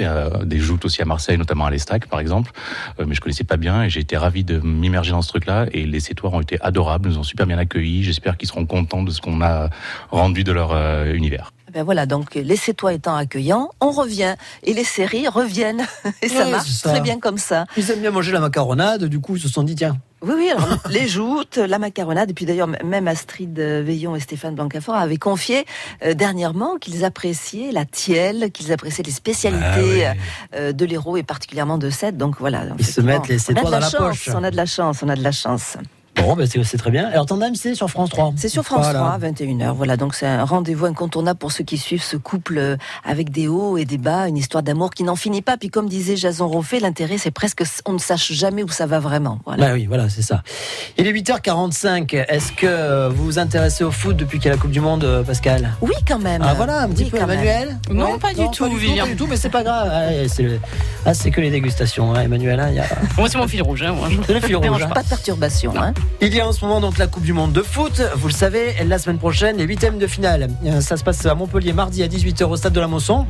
euh, 0.00 0.44
des 0.44 0.58
joutes 0.58 0.84
aussi 0.84 1.02
à 1.02 1.04
Marseille, 1.04 1.38
notamment 1.38 1.66
à 1.66 1.70
l'Estac, 1.70 2.06
par 2.06 2.20
exemple, 2.20 2.52
euh, 3.00 3.04
mais 3.06 3.14
je 3.14 3.20
connaissais 3.20 3.44
pas 3.44 3.56
bien 3.56 3.82
et 3.84 3.90
j'ai 3.90 4.00
été 4.00 4.16
ravi 4.16 4.44
de 4.44 4.58
m'immerger 4.60 5.12
dans 5.12 5.22
ce 5.22 5.28
truc-là. 5.28 5.66
Et 5.72 5.86
les 5.86 6.00
Sétoirs 6.00 6.32
ont 6.32 6.40
été 6.40 6.58
adorables, 6.62 7.08
nous 7.08 7.18
ont 7.18 7.22
super 7.22 7.46
bien 7.46 7.58
accueillis. 7.58 8.02
J'espère 8.02 8.36
qu'ils 8.36 8.48
seront 8.48 8.66
contents 8.66 9.02
de 9.02 9.10
ce 9.10 9.20
qu'on 9.20 9.40
a 9.42 9.68
rendu 10.10 10.44
de 10.44 10.52
leur 10.52 10.72
euh, 10.72 11.12
univers. 11.12 11.52
Ben 11.72 11.84
voilà, 11.84 12.04
donc 12.04 12.34
laissez-toi 12.34 12.92
étant 12.92 13.16
accueillant, 13.16 13.70
on 13.80 13.92
revient 13.92 14.34
et 14.62 14.74
les 14.74 14.84
séries 14.84 15.26
reviennent 15.28 15.86
et 16.22 16.28
ça 16.28 16.44
Ouais, 16.44 16.50
marche 16.50 16.68
ça. 16.68 16.90
très 16.90 17.00
bien 17.00 17.18
comme 17.18 17.38
ça. 17.38 17.64
Ils 17.78 17.90
aiment 17.90 18.00
bien 18.00 18.10
manger 18.10 18.30
la 18.32 18.40
macaronade, 18.40 19.04
du 19.04 19.20
coup 19.20 19.36
ils 19.36 19.42
se 19.42 19.48
sont 19.48 19.62
dit 19.62 19.74
tiens. 19.74 19.96
Oui, 20.22 20.34
oui, 20.36 20.50
alors 20.50 20.78
les 20.90 21.08
joutes, 21.08 21.56
la 21.56 21.78
macaronade, 21.78 22.30
et 22.30 22.34
puis 22.34 22.46
d'ailleurs 22.46 22.68
même 22.68 23.08
Astrid 23.08 23.58
Veillon 23.58 24.14
et 24.14 24.20
Stéphane 24.20 24.54
Blancafort 24.54 24.94
avaient 24.94 25.16
confié 25.16 25.64
euh, 26.04 26.14
dernièrement 26.14 26.76
qu'ils 26.76 27.04
appréciaient 27.04 27.72
la 27.72 27.84
tielle, 27.84 28.50
qu'ils 28.52 28.72
appréciaient 28.72 29.04
les 29.04 29.10
spécialités 29.10 30.10
euh, 30.54 30.72
de 30.72 30.84
l'héros 30.84 31.16
et 31.16 31.22
particulièrement 31.22 31.78
de 31.78 31.90
Sète. 31.90 32.16
Donc 32.16 32.36
voilà. 32.38 32.64
Ils 32.78 32.86
se 32.86 33.00
mettent 33.00 33.28
les 33.28 33.50
on 33.50 33.54
a 33.54 33.54
de 33.54 33.56
la 33.56 33.62
dans 33.62 33.70
la 33.70 33.80
chance, 33.80 33.98
poche. 33.98 34.28
On 34.34 34.44
a 34.44 34.50
de 34.50 34.56
la 34.56 34.66
chance, 34.66 35.02
on 35.02 35.08
a 35.08 35.16
de 35.16 35.22
la 35.22 35.32
chance. 35.32 35.76
Bon, 36.22 36.36
ben 36.36 36.46
c'est 36.46 36.76
très 36.76 36.90
bien. 36.90 37.08
Alors 37.08 37.26
Tandem, 37.26 37.54
c'est 37.56 37.74
sur 37.74 37.88
France 37.90 38.10
3. 38.10 38.32
C'est 38.36 38.48
sur 38.48 38.62
France 38.64 38.84
Voilà. 38.84 39.00
3, 39.18 39.30
21h. 39.30 39.72
Voilà, 39.74 39.96
donc 39.96 40.14
c'est 40.14 40.26
un 40.26 40.44
rendez-vous 40.44 40.86
incontournable 40.86 41.38
pour 41.38 41.50
ceux 41.52 41.64
qui 41.64 41.78
suivent 41.78 42.02
ce 42.02 42.16
couple 42.16 42.58
euh, 42.58 42.76
avec 43.04 43.30
des 43.30 43.48
hauts 43.48 43.76
et 43.76 43.84
des 43.84 43.98
bas, 43.98 44.28
une 44.28 44.36
histoire 44.36 44.62
d'amour 44.62 44.90
qui 44.90 45.02
n'en 45.02 45.16
finit 45.16 45.42
pas. 45.42 45.56
Puis 45.56 45.68
comme 45.68 45.88
disait 45.88 46.16
Jason 46.16 46.46
Roffé, 46.48 46.78
l'intérêt 46.80 47.18
c'est 47.18 47.30
presque 47.32 47.64
on 47.86 47.94
ne 47.94 47.98
sache 47.98 48.32
jamais 48.32 48.62
où 48.62 48.68
ça 48.68 48.86
va 48.86 49.00
vraiment. 49.00 49.40
Voilà. 49.44 49.66
Bah 49.68 49.72
oui, 49.74 49.86
voilà, 49.86 50.08
c'est 50.08 50.22
ça. 50.22 50.42
Il 50.96 51.06
est 51.06 51.12
8h45. 51.12 52.14
Est-ce 52.28 52.52
que 52.52 53.08
vous 53.08 53.24
vous 53.24 53.38
intéressez 53.38 53.82
au 53.84 53.90
foot 53.90 54.16
depuis 54.16 54.38
qu'il 54.38 54.46
y 54.46 54.48
a 54.50 54.54
la 54.54 54.60
Coupe 54.60 54.70
du 54.70 54.80
Monde, 54.80 55.04
euh, 55.04 55.22
Pascal? 55.24 55.70
Oui, 55.80 55.92
quand 56.06 56.18
même. 56.20 56.42
Ah 56.44 56.54
voilà, 56.54 56.82
un 56.82 56.88
petit 56.88 57.04
Oui, 57.04 57.10
peu. 57.10 57.18
Emmanuel? 57.18 57.78
Non, 57.90 58.18
pas 58.18 58.32
du 58.32 58.48
tout, 58.52 58.64
pas 58.68 58.74
Vivian. 58.74 59.04
pas 59.04 59.10
du 59.10 59.16
tout, 59.16 59.26
mais 59.26 59.36
c'est 59.36 59.50
pas 59.50 59.62
grave. 59.64 59.88
Ah, 59.92 60.28
c'est 60.28 60.42
le- 60.44 60.60
ah, 61.04 61.14
c'est 61.14 61.30
que 61.32 61.40
les 61.40 61.50
dégustations, 61.50 62.14
hein, 62.14 62.22
Emmanuel. 62.22 62.60
hein, 62.60 62.68
il 62.70 62.76
y 62.76 62.80
a... 62.80 62.84
Moi, 63.18 63.28
c'est 63.28 63.38
mon 63.38 63.48
fil 63.48 63.62
rouge. 63.62 63.82
Hein, 63.82 63.92
moi. 63.92 64.08
C'est 64.26 64.32
le 64.34 64.40
fil 64.40 64.54
rouge. 64.56 64.62
Dérange 64.66 64.82
hein. 64.82 64.88
pas 64.94 65.02
de 65.02 65.08
perturbation. 65.08 65.72
Hein. 65.76 65.92
Il 66.20 66.32
y 66.34 66.40
a 66.40 66.46
en 66.46 66.52
ce 66.52 66.64
moment 66.64 66.80
donc 66.80 66.98
la 66.98 67.08
Coupe 67.08 67.24
du 67.24 67.32
Monde 67.32 67.52
de 67.52 67.62
foot. 67.62 68.00
Vous 68.14 68.28
le 68.28 68.32
savez, 68.32 68.74
la 68.86 68.98
semaine 68.98 69.18
prochaine, 69.18 69.56
les 69.56 69.64
huitièmes 69.64 69.98
de 69.98 70.06
finale. 70.06 70.48
Euh, 70.64 70.80
Ça 70.80 70.96
se 70.96 71.02
passe 71.02 71.24
à 71.26 71.34
Montpellier 71.34 71.72
mardi 71.72 72.02
à 72.02 72.06
18h 72.06 72.44
au 72.44 72.56
stade 72.56 72.72
de 72.72 72.80
la 72.80 72.86
Mosson. 72.86 73.26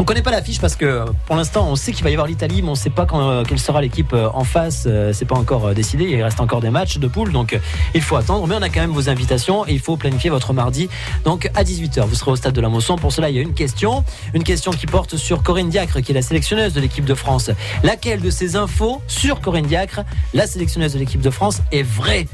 On 0.00 0.04
connaît 0.04 0.22
pas 0.22 0.30
l'affiche 0.30 0.60
parce 0.60 0.76
que 0.76 1.06
pour 1.26 1.34
l'instant 1.34 1.66
on 1.68 1.74
sait 1.74 1.90
qu'il 1.90 2.04
va 2.04 2.10
y 2.10 2.12
avoir 2.12 2.28
l'Italie, 2.28 2.62
mais 2.62 2.68
on 2.68 2.76
sait 2.76 2.88
pas 2.88 3.04
quand, 3.04 3.28
euh, 3.28 3.42
quelle 3.42 3.58
sera 3.58 3.80
l'équipe 3.80 4.12
euh, 4.12 4.28
en 4.32 4.44
face. 4.44 4.84
Euh, 4.86 5.12
c'est 5.12 5.24
pas 5.24 5.34
encore 5.34 5.74
décidé. 5.74 6.04
Il 6.04 6.22
reste 6.22 6.38
encore 6.38 6.60
des 6.60 6.70
matchs 6.70 6.98
de 6.98 7.08
poule, 7.08 7.32
donc 7.32 7.58
il 7.94 8.00
faut 8.00 8.14
attendre. 8.14 8.46
Mais 8.46 8.54
on 8.54 8.62
a 8.62 8.68
quand 8.68 8.80
même 8.80 8.92
vos 8.92 9.08
invitations 9.08 9.66
et 9.66 9.72
il 9.72 9.80
faut 9.80 9.96
planifier 9.96 10.30
votre 10.30 10.52
mardi. 10.52 10.88
Donc 11.24 11.50
à 11.56 11.64
18h, 11.64 12.02
vous 12.02 12.14
serez 12.14 12.30
au 12.30 12.36
stade 12.36 12.54
de 12.54 12.60
la 12.60 12.68
Mosson. 12.68 12.94
Pour 12.94 13.10
cela, 13.10 13.28
il 13.28 13.34
y 13.34 13.40
a 13.40 13.42
une 13.42 13.54
question, 13.54 14.04
une 14.34 14.44
question 14.44 14.70
qui 14.70 14.86
porte 14.86 15.16
sur 15.16 15.42
Corinne 15.42 15.68
Diacre, 15.68 16.00
qui 16.00 16.12
est 16.12 16.14
la 16.14 16.22
sélectionneuse 16.22 16.74
de 16.74 16.80
l'équipe 16.80 17.04
de 17.04 17.14
France. 17.14 17.50
Laquelle 17.82 18.20
de 18.20 18.30
ces 18.30 18.54
infos 18.54 19.02
sur 19.08 19.40
Corinne 19.40 19.66
Diacre, 19.66 20.02
la 20.32 20.46
sélectionneuse 20.46 20.92
de 20.92 21.00
l'équipe 21.00 21.20
de 21.20 21.30
France, 21.30 21.60
est 21.72 21.82
vraie? 21.82 22.28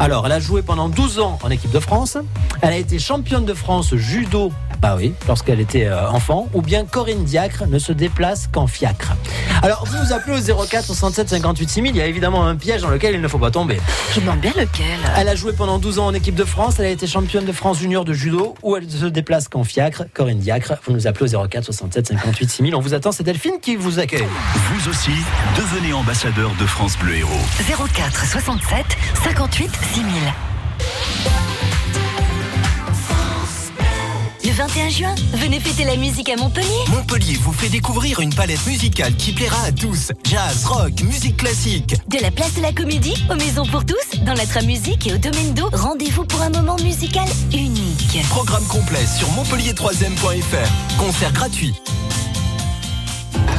Alors, 0.00 0.26
elle 0.26 0.32
a 0.32 0.38
joué 0.38 0.62
pendant 0.62 0.88
12 0.88 1.18
ans 1.18 1.40
en 1.42 1.50
équipe 1.50 1.72
de 1.72 1.80
France. 1.80 2.18
Elle 2.62 2.72
a 2.72 2.76
été 2.76 3.00
championne 3.00 3.44
de 3.44 3.54
France 3.54 3.96
judo, 3.96 4.52
bah 4.80 4.94
oui, 4.96 5.12
lorsqu'elle 5.26 5.60
était 5.60 5.86
euh, 5.86 6.08
enfant. 6.08 6.48
Ou 6.54 6.62
bien 6.62 6.84
Corinne 6.84 7.24
Diacre 7.24 7.66
ne 7.66 7.78
se 7.78 7.92
déplace 7.92 8.48
qu'en 8.52 8.66
fiacre. 8.66 9.12
Alors, 9.62 9.84
vous 9.84 9.98
vous 10.04 10.12
appelez 10.12 10.50
au 10.50 10.66
04 10.66 10.84
67 10.84 11.28
58 11.28 11.68
6000. 11.68 11.94
Il 11.94 11.98
y 11.98 12.00
a 12.00 12.06
évidemment 12.06 12.46
un 12.46 12.54
piège 12.54 12.82
dans 12.82 12.90
lequel 12.90 13.14
il 13.14 13.20
ne 13.20 13.28
faut 13.28 13.38
pas 13.38 13.50
tomber. 13.50 13.80
Je 14.14 14.20
me 14.20 14.26
demande 14.26 14.40
bien 14.40 14.52
lequel. 14.52 14.98
Elle 15.16 15.28
a 15.28 15.34
joué 15.34 15.52
pendant 15.52 15.78
12 15.78 15.98
ans 15.98 16.06
en 16.06 16.14
équipe 16.14 16.36
de 16.36 16.44
France. 16.44 16.76
Elle 16.78 16.86
a 16.86 16.90
été 16.90 17.06
championne 17.06 17.44
de 17.44 17.52
France 17.52 17.78
junior 17.78 18.04
de 18.04 18.12
judo. 18.12 18.54
Ou 18.62 18.76
elle 18.76 18.88
se 18.88 19.06
déplace 19.06 19.48
qu'en 19.48 19.64
fiacre. 19.64 20.04
Corinne 20.14 20.38
Diacre, 20.38 20.74
vous 20.84 20.92
nous 20.92 21.06
appelez 21.06 21.34
au 21.34 21.48
04 21.48 21.64
67 21.64 22.08
58 22.08 22.50
6000. 22.50 22.74
On 22.74 22.80
vous 22.80 22.94
attend. 22.94 23.10
C'est 23.10 23.24
Delphine 23.24 23.58
qui 23.60 23.74
vous 23.74 23.98
accueille. 23.98 24.26
Vous 24.54 24.88
aussi, 24.88 25.10
devenez 25.56 25.92
ambassadeur 25.92 26.52
de 26.60 26.66
France 26.66 26.96
Bleu 26.98 27.16
Héros. 27.16 27.30
04 27.66 28.26
67 28.26 28.86
58 29.24 29.70
6000. 29.94 30.12
21 34.58 34.88
juin, 34.88 35.14
venez 35.34 35.60
fêter 35.60 35.84
la 35.84 35.94
musique 35.94 36.28
à 36.30 36.36
Montpellier. 36.36 36.66
Montpellier 36.88 37.36
vous 37.42 37.52
fait 37.52 37.68
découvrir 37.68 38.18
une 38.18 38.34
palette 38.34 38.66
musicale 38.66 39.14
qui 39.14 39.30
plaira 39.30 39.62
à 39.62 39.70
tous. 39.70 40.10
Jazz, 40.24 40.64
rock, 40.64 41.00
musique 41.02 41.36
classique. 41.36 41.94
De 42.08 42.20
la 42.20 42.32
place 42.32 42.54
de 42.54 42.62
la 42.62 42.72
Comédie 42.72 43.14
aux 43.30 43.36
Maisons 43.36 43.66
pour 43.66 43.86
tous, 43.86 44.18
dans 44.26 44.34
l'Atra 44.34 44.62
Musique 44.62 45.06
et 45.06 45.14
au 45.14 45.18
Domaine 45.18 45.54
d'eau, 45.54 45.68
rendez-vous 45.72 46.24
pour 46.24 46.42
un 46.42 46.50
moment 46.50 46.74
musical 46.82 47.28
unique. 47.52 48.18
Programme 48.30 48.66
complet 48.66 49.06
sur 49.06 49.28
montpellier3ème.fr. 49.30 50.98
Concert 50.98 51.32
gratuit. 51.32 51.72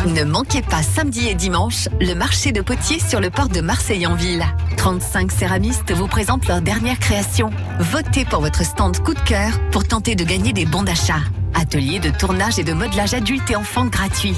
Ne 0.08 0.24
manquez 0.24 0.62
pas 0.62 0.82
samedi 0.82 1.28
et 1.28 1.36
dimanche 1.36 1.90
le 2.00 2.14
marché 2.14 2.54
de 2.54 2.62
potiers 2.62 3.00
sur 3.00 3.20
le 3.20 3.30
port 3.30 3.50
de 3.50 3.60
Marseille 3.60 4.08
en 4.08 4.16
ville. 4.16 4.46
35 4.78 5.30
céramistes 5.30 5.92
vous 5.92 6.08
présentent 6.08 6.48
leur 6.48 6.62
dernière 6.62 7.00
création. 7.00 7.50
Votez 7.80 8.24
pour 8.24 8.40
votre 8.40 8.64
stand 8.64 8.98
coup 9.00 9.14
de 9.14 9.20
cœur 9.20 9.52
pour 9.72 9.86
tenter 9.86 10.16
de 10.16 10.24
gagner 10.24 10.54
des 10.54 10.66
bons 10.66 10.84
d'achat. 10.84 11.20
Atelier 11.54 12.00
de 12.00 12.12
tournage 12.12 12.60
et 12.60 12.64
de 12.64 12.74
modelage 12.74 13.14
adultes 13.14 13.52
et 13.52 13.58
enfants 13.58 13.88
gratuits. 13.88 14.38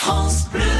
Héros. 0.00 0.77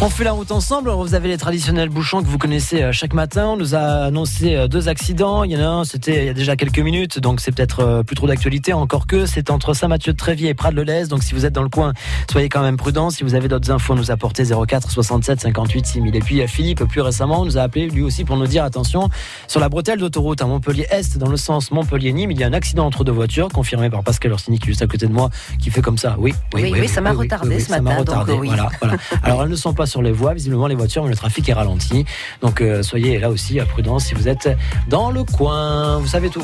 On 0.00 0.10
fait 0.10 0.24
la 0.24 0.32
route 0.32 0.50
ensemble. 0.50 0.90
Alors, 0.90 1.02
Vous 1.02 1.14
avez 1.14 1.28
les 1.28 1.38
traditionnels 1.38 1.88
bouchons 1.88 2.20
que 2.20 2.26
vous 2.26 2.36
connaissez 2.36 2.82
euh, 2.82 2.92
chaque 2.92 3.14
matin. 3.14 3.46
On 3.50 3.56
nous 3.56 3.74
a 3.74 3.78
annoncé 4.06 4.54
euh, 4.54 4.68
deux 4.68 4.88
accidents. 4.88 5.44
Il 5.44 5.52
y 5.52 5.56
en 5.56 5.60
a 5.60 5.66
un, 5.66 5.84
c'était 5.84 6.24
il 6.24 6.26
y 6.26 6.28
a 6.28 6.34
déjà 6.34 6.56
quelques 6.56 6.80
minutes, 6.80 7.20
donc 7.20 7.40
c'est 7.40 7.52
peut-être 7.52 7.80
euh, 7.80 8.02
plus 8.02 8.14
trop 8.14 8.26
d'actualité. 8.26 8.74
Encore 8.74 9.06
que 9.06 9.24
c'est 9.24 9.50
entre 9.50 9.72
Saint-Mathieu-de-Tréviers 9.72 10.50
et 10.50 10.54
Prades-le-Lez. 10.54 11.06
Donc 11.06 11.22
si 11.22 11.32
vous 11.32 11.46
êtes 11.46 11.54
dans 11.54 11.62
le 11.62 11.70
coin, 11.70 11.94
soyez 12.30 12.50
quand 12.50 12.60
même 12.60 12.76
prudents. 12.76 13.08
Si 13.08 13.24
vous 13.24 13.34
avez 13.34 13.48
d'autres 13.48 13.70
infos, 13.70 13.94
nous 13.94 14.10
apporter 14.10 14.44
04 14.44 14.90
67 14.90 15.40
58 15.40 15.86
6000. 15.86 16.16
Et 16.16 16.18
puis 16.20 16.46
Philippe, 16.48 16.84
plus 16.84 17.00
récemment, 17.00 17.44
nous 17.46 17.56
a 17.56 17.62
appelé 17.62 17.88
lui 17.88 18.02
aussi 18.02 18.24
pour 18.24 18.36
nous 18.36 18.46
dire 18.46 18.64
attention 18.64 19.08
sur 19.48 19.60
la 19.60 19.70
bretelle 19.70 20.00
d'autoroute 20.00 20.42
à 20.42 20.46
Montpellier-Est, 20.46 21.16
dans 21.16 21.30
le 21.30 21.38
sens 21.38 21.70
Montpellier-Nîmes. 21.70 22.30
Il 22.32 22.38
y 22.38 22.44
a 22.44 22.48
un 22.48 22.52
accident 22.52 22.84
entre 22.84 23.04
deux 23.04 23.12
voitures, 23.12 23.48
confirmé 23.48 23.88
par 23.88 24.02
Pascal 24.02 24.32
Orsini 24.32 24.58
qui 24.58 24.66
est 24.66 24.72
juste 24.72 24.82
à 24.82 24.86
côté 24.86 25.06
de 25.06 25.12
moi, 25.12 25.30
qui 25.62 25.70
fait 25.70 25.82
comme 25.82 25.98
ça. 25.98 26.16
Oui, 26.18 26.34
Oui, 26.52 26.70
oui, 26.74 26.88
ça 26.88 27.00
m'a 27.00 27.12
retardé 27.12 27.58
ce 27.60 27.68
ça 27.68 27.80
m'a 27.80 27.90
matin, 27.90 28.04
donc, 28.04 28.08
retardé. 28.08 28.32
oui. 28.34 28.48
Voilà, 28.48 28.68
voilà. 28.82 28.96
Alors 29.22 29.42
elles 29.44 29.48
ne 29.50 29.56
sont 29.56 29.72
pas 29.72 29.83
sur 29.86 30.02
les 30.02 30.12
voies, 30.12 30.34
visiblement 30.34 30.66
les 30.66 30.74
voitures, 30.74 31.04
mais 31.04 31.10
le 31.10 31.16
trafic 31.16 31.48
est 31.48 31.52
ralenti. 31.52 32.04
Donc 32.40 32.60
euh, 32.60 32.82
soyez 32.82 33.18
là 33.18 33.30
aussi 33.30 33.60
à 33.60 33.64
prudence 33.66 34.06
si 34.06 34.14
vous 34.14 34.28
êtes 34.28 34.48
dans 34.88 35.10
le 35.10 35.24
coin. 35.24 35.98
Vous 35.98 36.06
savez 36.08 36.30
tout. 36.30 36.42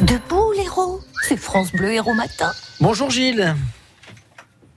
Debout, 0.00 0.52
l'héros. 0.56 1.00
C'est 1.22 1.36
France 1.36 1.72
Bleu 1.72 1.92
Héros 1.92 2.14
Matin. 2.14 2.50
Bonjour 2.80 3.10
Gilles. 3.10 3.54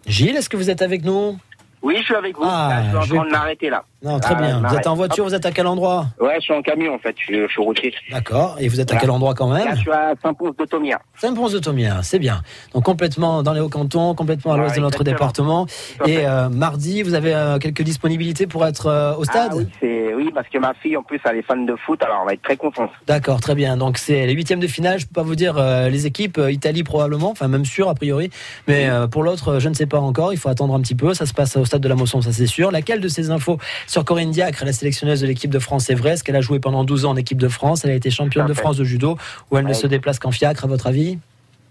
Gilles, 0.06 0.38
est-ce 0.38 0.50
que 0.50 0.56
vous 0.58 0.70
êtes 0.70 0.82
avec 0.82 1.04
nous? 1.04 1.38
Oui, 1.82 1.96
je 2.00 2.04
suis 2.04 2.16
avec 2.16 2.36
vous. 2.38 2.44
Ah, 2.46 2.70
Là, 2.70 2.84
je 2.84 2.88
suis 2.88 2.98
en 2.98 3.00
train 3.02 3.24
vais- 3.24 3.30
de 3.30 3.32
m'arrêter 3.36 3.70
là. 3.70 3.84
Non, 4.04 4.20
très 4.20 4.36
Ah, 4.38 4.42
bien. 4.42 4.62
Vous 4.68 4.76
êtes 4.76 4.86
en 4.86 4.94
voiture, 4.94 5.26
vous 5.26 5.34
êtes 5.34 5.46
à 5.48 5.52
quel 5.52 5.66
endroit? 5.66 6.06
Ouais, 6.22 6.36
je 6.36 6.42
suis 6.42 6.54
en 6.54 6.62
camion 6.62 6.94
en 6.94 7.00
fait. 7.00 7.16
Je, 7.18 7.24
suis- 7.24 7.42
je 7.42 7.48
suis 7.48 7.62
routier. 7.64 7.92
D'accord. 8.12 8.56
Et 8.60 8.68
vous 8.68 8.80
êtes 8.80 8.94
à 8.94 8.98
quel 8.98 9.10
endroit 9.10 9.34
quand 9.34 9.50
Là, 9.52 9.66
même 9.66 9.76
je 9.76 9.82
suis 9.82 9.92
à 9.92 10.14
Saint-Pons 10.22 10.54
de 10.58 10.66
Thomière. 10.66 11.00
Saint-Pons 11.18 11.50
de 11.52 11.58
Thomière, 11.60 12.00
c'est 12.04 12.20
bien. 12.20 12.42
Donc 12.76 12.84
complètement 12.86 13.42
dans 13.42 13.54
les 13.54 13.60
Hauts-Cantons, 13.60 14.14
complètement 14.14 14.54
à 14.54 14.58
l'ouest 14.58 14.76
de 14.76 14.82
notre 14.82 15.04
département. 15.04 15.66
Et 16.06 16.28
euh, 16.28 16.48
mardi, 16.50 17.02
vous 17.02 17.16
avez 17.16 17.34
euh, 17.34 17.58
quelques 17.58 17.82
disponibilités 17.82 18.46
pour 18.46 18.68
être 18.68 18.86
euh, 18.86 19.16
au 19.16 19.24
stade? 19.24 19.52
Ah, 19.54 19.58
oui, 19.58 19.68
c'est 19.80 20.14
oui, 20.14 20.32
parce 20.34 20.48
que 20.50 20.58
ma 20.60 20.74
fille 20.76 20.96
en 20.98 21.04
plus 21.04 21.20
elle 21.26 21.38
est 21.38 21.42
fan 21.44 21.66
de 21.66 21.76
foot, 21.76 22.02
alors 22.04 22.20
on 22.24 22.26
va 22.28 22.34
être 22.34 22.42
très 22.44 22.58
contente. 22.58 22.92
D'accord, 23.08 23.40
très 23.42 23.56
bien. 23.56 23.78
Donc 23.78 23.98
c'est 23.98 24.28
les 24.28 24.34
huitièmes 24.34 24.60
de 24.60 24.68
finale. 24.68 25.00
Je 25.00 25.08
peux 25.08 25.14
pas 25.14 25.24
vous 25.24 25.36
dire 25.36 25.56
les 25.90 26.06
équipes. 26.06 26.40
Italie 26.50 26.84
probablement, 26.84 27.32
enfin 27.32 27.48
même 27.48 27.66
sûr 27.66 27.90
a 27.90 27.96
priori. 27.96 28.30
Mais 28.68 28.90
pour 29.12 29.24
l'autre, 29.24 29.58
je 29.60 29.70
ne 29.70 29.74
sais 29.74 29.86
pas 29.88 30.00
encore. 30.00 30.34
Il 30.34 30.38
faut 30.38 30.50
attendre 30.50 30.76
un 30.76 30.82
petit 30.82 30.96
peu. 30.96 31.14
Ça 31.16 31.26
se 31.26 31.34
passe 31.34 31.58
au 31.58 31.66
stade 31.66 31.82
de 31.82 31.88
la 31.90 31.96
Mosson, 31.96 32.22
ça 32.22 32.32
c'est 32.32 32.46
sûr. 32.48 32.72
Laquelle 32.72 33.00
de 33.02 33.08
ces 33.08 33.32
infos 33.32 33.58
sur 33.88 34.04
Corinne 34.06 34.32
Diacre, 34.32 34.64
la 34.66 34.74
sélectionneuse 34.74 35.22
de 35.22 35.28
l'équipe 35.28 35.50
de 35.50 35.60
France, 35.60 35.90
est 35.90 35.96
vraie 35.96 36.12
Est-ce 36.12 36.24
qu'elle 36.24 36.36
a 36.36 36.42
joué 36.42 36.60
pendant 36.60 36.84
12 36.84 37.06
ans 37.06 37.12
en 37.12 37.16
équipe 37.16 37.38
de 37.40 37.48
France? 37.48 37.86
Elle 37.86 37.92
a 37.92 37.96
été 37.96 38.12
championne 38.12 38.46
à 38.46 38.50
de. 38.50 38.54
France 38.54 38.78
de 38.78 38.84
judo 38.84 39.18
ou 39.50 39.58
elle 39.58 39.66
ne 39.66 39.74
se 39.74 39.88
déplace 39.88 40.20
qu'en 40.20 40.32
fiacre, 40.32 40.66
à 40.66 40.68
votre 40.68 40.88
avis? 40.88 41.18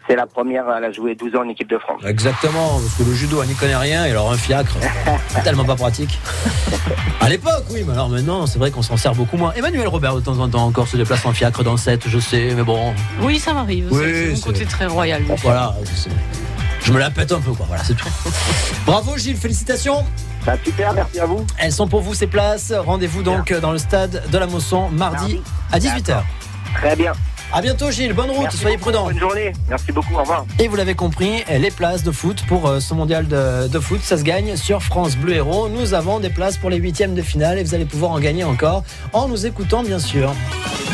C'est 0.08 0.14
la 0.14 0.26
première, 0.26 0.64
elle 0.78 0.84
a 0.84 0.92
joué 0.92 1.16
12 1.16 1.34
ans 1.34 1.40
en 1.44 1.48
équipe 1.48 1.68
de 1.68 1.78
France. 1.78 2.00
Exactement, 2.06 2.78
parce 2.80 2.94
que 2.94 3.02
le 3.02 3.12
judo, 3.12 3.42
elle 3.42 3.48
n'y 3.48 3.54
connaît 3.56 3.74
rien, 3.76 4.04
et 4.06 4.12
alors 4.12 4.30
un 4.30 4.36
fiacre, 4.36 4.76
c'est 5.28 5.42
tellement 5.42 5.64
pas 5.64 5.74
pratique. 5.76 6.18
À 7.20 7.28
l'époque, 7.28 7.64
oui, 7.70 7.80
mais 7.84 7.92
alors 7.92 8.08
maintenant, 8.08 8.46
c'est 8.46 8.58
vrai 8.60 8.70
qu'on 8.70 8.82
s'en 8.82 8.96
sert 8.96 9.12
beaucoup 9.12 9.36
moins. 9.36 9.52
Emmanuel 9.54 9.88
Robert, 9.88 10.14
de 10.14 10.20
temps 10.20 10.38
en 10.38 10.48
temps, 10.48 10.64
encore 10.64 10.86
se 10.86 10.96
déplace 10.96 11.26
en 11.26 11.32
fiacre 11.32 11.64
dans 11.64 11.72
le 11.72 11.76
7, 11.78 12.04
je 12.06 12.20
sais, 12.20 12.52
mais 12.54 12.62
bon, 12.62 12.94
Oui, 13.20 13.40
ça 13.40 13.52
m'arrive. 13.52 13.88
Oui, 13.90 13.98
c'est- 14.04 14.14
c'est 14.26 14.30
mon 14.30 14.36
c'est- 14.36 14.42
côté 14.44 14.64
très 14.64 14.86
royal. 14.86 15.22
voilà, 15.42 15.74
c'est- 15.84 16.08
je 16.86 16.92
me 16.92 17.00
la 17.00 17.10
pète 17.10 17.32
un 17.32 17.40
peu, 17.40 17.50
quoi, 17.50 17.66
voilà, 17.66 17.82
c'est 17.82 17.96
tout. 17.96 18.08
Bravo 18.86 19.16
Gilles, 19.16 19.36
félicitations. 19.36 20.04
Bah, 20.44 20.54
super, 20.64 20.92
merci 20.92 21.18
à 21.18 21.26
vous. 21.26 21.44
Elles 21.58 21.72
sont 21.72 21.88
pour 21.88 22.00
vous 22.00 22.14
ces 22.14 22.28
places. 22.28 22.72
Rendez-vous 22.72 23.24
donc 23.24 23.52
dans 23.54 23.72
le 23.72 23.78
stade 23.78 24.22
de 24.30 24.38
la 24.38 24.46
Mosson 24.46 24.88
mardi 24.90 25.40
Mardi. 25.72 25.90
à 25.90 25.98
18h. 25.98 26.22
Très 26.76 26.94
bien. 26.94 27.10
À 27.52 27.60
bientôt 27.60 27.90
Gilles, 27.90 28.12
bonne 28.12 28.30
route, 28.30 28.42
Merci 28.42 28.58
soyez 28.58 28.76
beaucoup, 28.76 28.90
prudents. 28.90 29.06
Bonne 29.06 29.18
journée. 29.18 29.52
Merci 29.68 29.90
beaucoup. 29.90 30.14
Au 30.14 30.18
revoir. 30.20 30.46
Et 30.60 30.68
vous 30.68 30.76
l'avez 30.76 30.94
compris, 30.94 31.42
les 31.50 31.70
places 31.72 32.04
de 32.04 32.12
foot 32.12 32.44
pour 32.46 32.68
euh, 32.68 32.78
ce 32.78 32.94
mondial 32.94 33.26
de, 33.26 33.66
de 33.66 33.80
foot, 33.80 34.00
ça 34.04 34.16
se 34.16 34.22
gagne 34.22 34.54
sur 34.56 34.80
France 34.80 35.16
Bleu 35.16 35.34
Héros. 35.34 35.68
Nous 35.68 35.92
avons 35.92 36.20
des 36.20 36.30
places 36.30 36.56
pour 36.56 36.70
les 36.70 36.76
huitièmes 36.76 37.16
de 37.16 37.22
finale 37.22 37.58
et 37.58 37.64
vous 37.64 37.74
allez 37.74 37.84
pouvoir 37.84 38.12
en 38.12 38.20
gagner 38.20 38.44
encore 38.44 38.84
en 39.12 39.26
nous 39.26 39.44
écoutant 39.44 39.82
bien 39.82 39.98
sûr. 39.98 40.32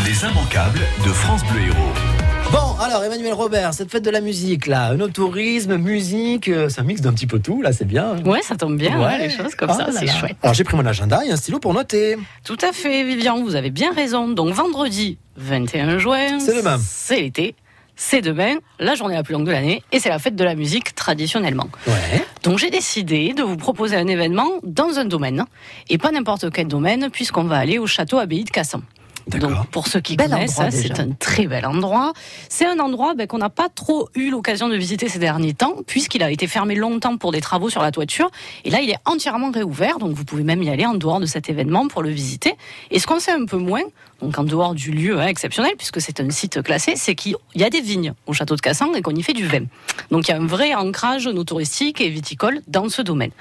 Les 0.07 0.25
immanquables 0.25 0.81
de 1.05 1.13
France 1.13 1.43
Bleu 1.53 1.61
Héros. 1.67 2.12
Bon, 2.51 2.77
alors 2.81 3.03
Emmanuel 3.05 3.33
Robert, 3.33 3.73
cette 3.73 3.91
fête 3.91 4.03
de 4.05 4.11
la 4.11 4.21
musique 4.21 4.67
là, 4.67 4.95
no 4.95 5.09
tourisme, 5.09 5.77
musique, 5.77 6.49
euh, 6.49 6.69
c'est 6.69 6.81
un 6.81 6.85
mix 6.85 7.01
d'un 7.01 7.13
petit 7.13 7.27
peu 7.27 7.39
tout, 7.39 7.63
là 7.63 7.73
c'est 7.73 7.87
bien. 7.87 8.17
Ouais, 8.25 8.43
ça 8.43 8.57
tombe 8.57 8.77
bien, 8.77 9.01
ouais, 9.01 9.19
les 9.19 9.31
choses 9.31 9.55
comme 9.55 9.71
Oh 9.73 9.79
ça, 9.79 9.87
là 9.87 9.93
c'est 9.93 10.07
chouette. 10.07 10.37
Alors 10.43 10.53
j'ai 10.55 10.65
pris 10.65 10.77
mon 10.77 10.85
agenda 10.85 11.25
et 11.25 11.31
un 11.31 11.37
stylo 11.37 11.59
pour 11.61 11.73
noter. 11.73 12.17
Tout 12.45 12.59
à 12.61 12.73
fait, 12.73 13.05
Vivian, 13.05 13.43
vous 13.43 13.55
avez 13.55 13.71
bien 13.71 13.93
raison. 13.93 14.29
Donc 14.29 14.53
vendredi 14.53 15.17
21 15.37 15.99
juin, 15.99 16.39
C'est 16.41 16.57
demain. 16.57 16.79
C'est 16.83 17.21
l'été. 17.21 17.55
C'est 17.95 18.21
demain, 18.23 18.55
la 18.81 18.95
journée 18.95 19.15
la 19.15 19.23
plus 19.23 19.35
longue 19.35 19.47
de 19.47 19.53
l'année, 19.53 19.83
et 19.93 20.01
c'est 20.01 20.09
la 20.09 20.19
fête 20.19 20.35
de 20.35 20.43
la 20.45 20.55
musique 20.55 20.95
traditionnellement. 20.95 21.69
Ouais. 21.87 22.25
Donc 22.43 22.59
j'ai 22.59 22.71
décidé 22.71 23.33
de 23.35 23.43
vous 23.43 23.57
proposer 23.57 23.97
un 23.97 24.07
événement 24.09 24.49
dans 24.63 24.99
un 24.99 25.05
domaine, 25.05 25.45
et 25.91 25.99
pas 25.99 26.11
n'importe 26.11 26.51
quel 26.51 26.67
domaine, 26.69 27.11
puisqu'on 27.11 27.45
va 27.45 27.59
aller 27.59 27.79
au 27.79 27.87
château 27.87 28.19
Abbaye 28.19 28.45
de 28.45 28.51
Cassan. 28.51 28.83
Donc 29.27 29.67
pour 29.69 29.87
ceux 29.87 30.01
qui 30.01 30.17
Bel 30.17 30.31
connaissent, 30.31 30.61
c'est 30.71 31.01
un 31.01 31.11
très 31.13 31.47
bel 31.47 31.67
endroit. 31.67 32.13
C'est 32.49 32.67
un 32.67 32.79
endroit 32.79 33.15
ben, 33.15 33.27
qu'on 33.27 33.39
n'a 33.39 33.51
pas 33.51 33.69
trop 33.69 34.09
eu 34.15 34.31
l'occasion 34.31 34.69
de 34.69 34.77
visiter 34.77 35.09
ces 35.09 35.19
derniers 35.19 35.55
temps, 35.55 35.77
puisqu'il 35.87 36.23
a 36.23 36.31
été 36.31 36.47
fermé 36.47 36.75
longtemps 36.75 37.17
pour 37.17 37.33
des 37.33 37.41
travaux 37.41 37.71
sur 37.71 37.83
la 37.83 37.91
toiture. 37.91 38.31
Et 38.65 38.71
là, 38.71 38.81
il 38.81 38.91
est 38.91 38.99
entièrement 39.05 39.51
réouvert, 39.51 39.99
donc 39.99 40.13
vous 40.13 40.25
pouvez 40.25 40.45
même 40.45 40.63
y 40.63 40.71
aller 40.71 40.87
en 40.87 40.95
dehors 40.95 41.21
de 41.21 41.27
cet 41.27 41.49
événement 41.49 41.89
pour 41.89 42.03
le 42.03 42.11
visiter. 42.11 42.55
Et 42.91 42.99
ce 42.99 43.07
qu'on 43.07 43.21
sait 43.21 43.33
un 43.33 43.47
peu 43.47 43.57
moins, 43.57 43.83
donc 44.23 44.39
en 44.39 44.45
dehors 44.45 44.75
du 44.75 44.93
lieu 44.93 45.21
hein, 45.21 45.27
exceptionnel, 45.27 45.73
puisque 45.77 46.01
c'est 46.01 46.21
un 46.21 46.31
site 46.31 46.63
classé, 46.63 46.95
c'est 46.97 47.15
qu'il 47.15 47.35
y 47.55 47.65
a 47.65 47.71
des 47.71 47.81
vignes 47.81 48.15
au 48.27 48.33
château 48.33 48.55
de 48.55 48.61
Cassan 48.61 48.95
et 48.95 49.03
qu'on 49.03 49.15
y 49.15 49.23
fait 49.23 49.33
du 49.33 49.47
vin. 49.47 49.65
Donc 50.11 50.29
il 50.29 50.31
y 50.31 50.35
a 50.35 50.39
un 50.39 50.47
vrai 50.47 50.75
ancrage 50.75 51.27
no 51.27 51.45
touristique 51.45 52.01
et 52.01 52.09
viticole 52.09 52.61
dans 52.69 52.89
ce 52.89 53.03
domaine. 53.03 53.33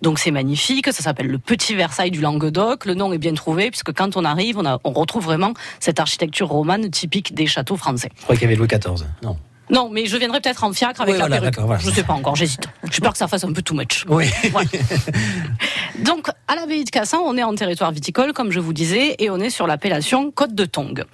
Donc 0.00 0.18
c'est 0.18 0.30
magnifique, 0.30 0.86
ça 0.86 1.02
s'appelle 1.02 1.26
le 1.26 1.38
Petit 1.38 1.74
Versailles 1.74 2.10
du 2.10 2.20
Languedoc. 2.20 2.86
Le 2.86 2.94
nom 2.94 3.12
est 3.12 3.18
bien 3.18 3.34
trouvé, 3.34 3.70
puisque 3.70 3.92
quand 3.92 4.16
on 4.16 4.24
arrive, 4.24 4.58
on, 4.58 4.78
on 4.84 4.92
retrouve 4.92 5.24
vraiment 5.24 5.54
cette 5.80 5.98
architecture 6.00 6.48
romane 6.48 6.88
typique 6.90 7.34
des 7.34 7.46
châteaux 7.46 7.76
français. 7.76 8.10
Je 8.16 8.22
crois 8.22 8.36
qu'il 8.36 8.44
y 8.44 8.46
avait 8.46 8.56
Louis 8.56 8.68
XIV. 8.68 9.06
Non. 9.22 9.36
Non, 9.70 9.90
mais 9.90 10.06
je 10.06 10.16
viendrai 10.16 10.40
peut-être 10.40 10.64
en 10.64 10.72
fiacre 10.72 11.00
avec 11.02 11.14
Oui, 11.14 11.18
la 11.18 11.26
voilà, 11.26 11.36
perruque. 11.40 11.54
d'accord, 11.54 11.66
voilà. 11.66 11.80
Je 11.82 11.90
sais 11.90 12.02
pas 12.02 12.14
encore, 12.14 12.36
j'hésite. 12.36 12.62
J'ai 12.90 13.00
peur 13.00 13.12
que 13.12 13.18
ça 13.18 13.28
fasse 13.28 13.44
un 13.44 13.52
peu 13.52 13.62
too 13.62 13.74
much. 13.74 14.04
Oui. 14.08 14.26
Donc, 16.04 16.28
à 16.46 16.54
l'abbaye 16.54 16.84
de 16.84 16.90
Cassan, 16.90 17.20
on 17.24 17.36
est 17.36 17.42
en 17.42 17.54
territoire 17.54 17.90
viticole, 17.92 18.32
comme 18.32 18.50
je 18.50 18.60
vous 18.60 18.72
disais, 18.72 19.16
et 19.18 19.30
on 19.30 19.38
est 19.38 19.50
sur 19.50 19.66
l'appellation 19.66 20.30
Côte 20.30 20.54
de 20.54 20.64
Tongue. 20.64 21.04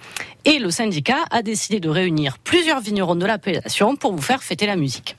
Et 0.45 0.59
le 0.59 0.69
syndicat 0.69 1.17
a 1.31 1.41
décidé 1.41 1.79
de 1.79 1.89
réunir 1.89 2.37
plusieurs 2.39 2.79
vignerons 2.79 3.15
de 3.15 3.25
l'appellation 3.25 3.95
pour 3.95 4.13
vous 4.15 4.21
faire 4.21 4.43
fêter 4.43 4.65
la 4.67 4.75
musique. 4.75 5.17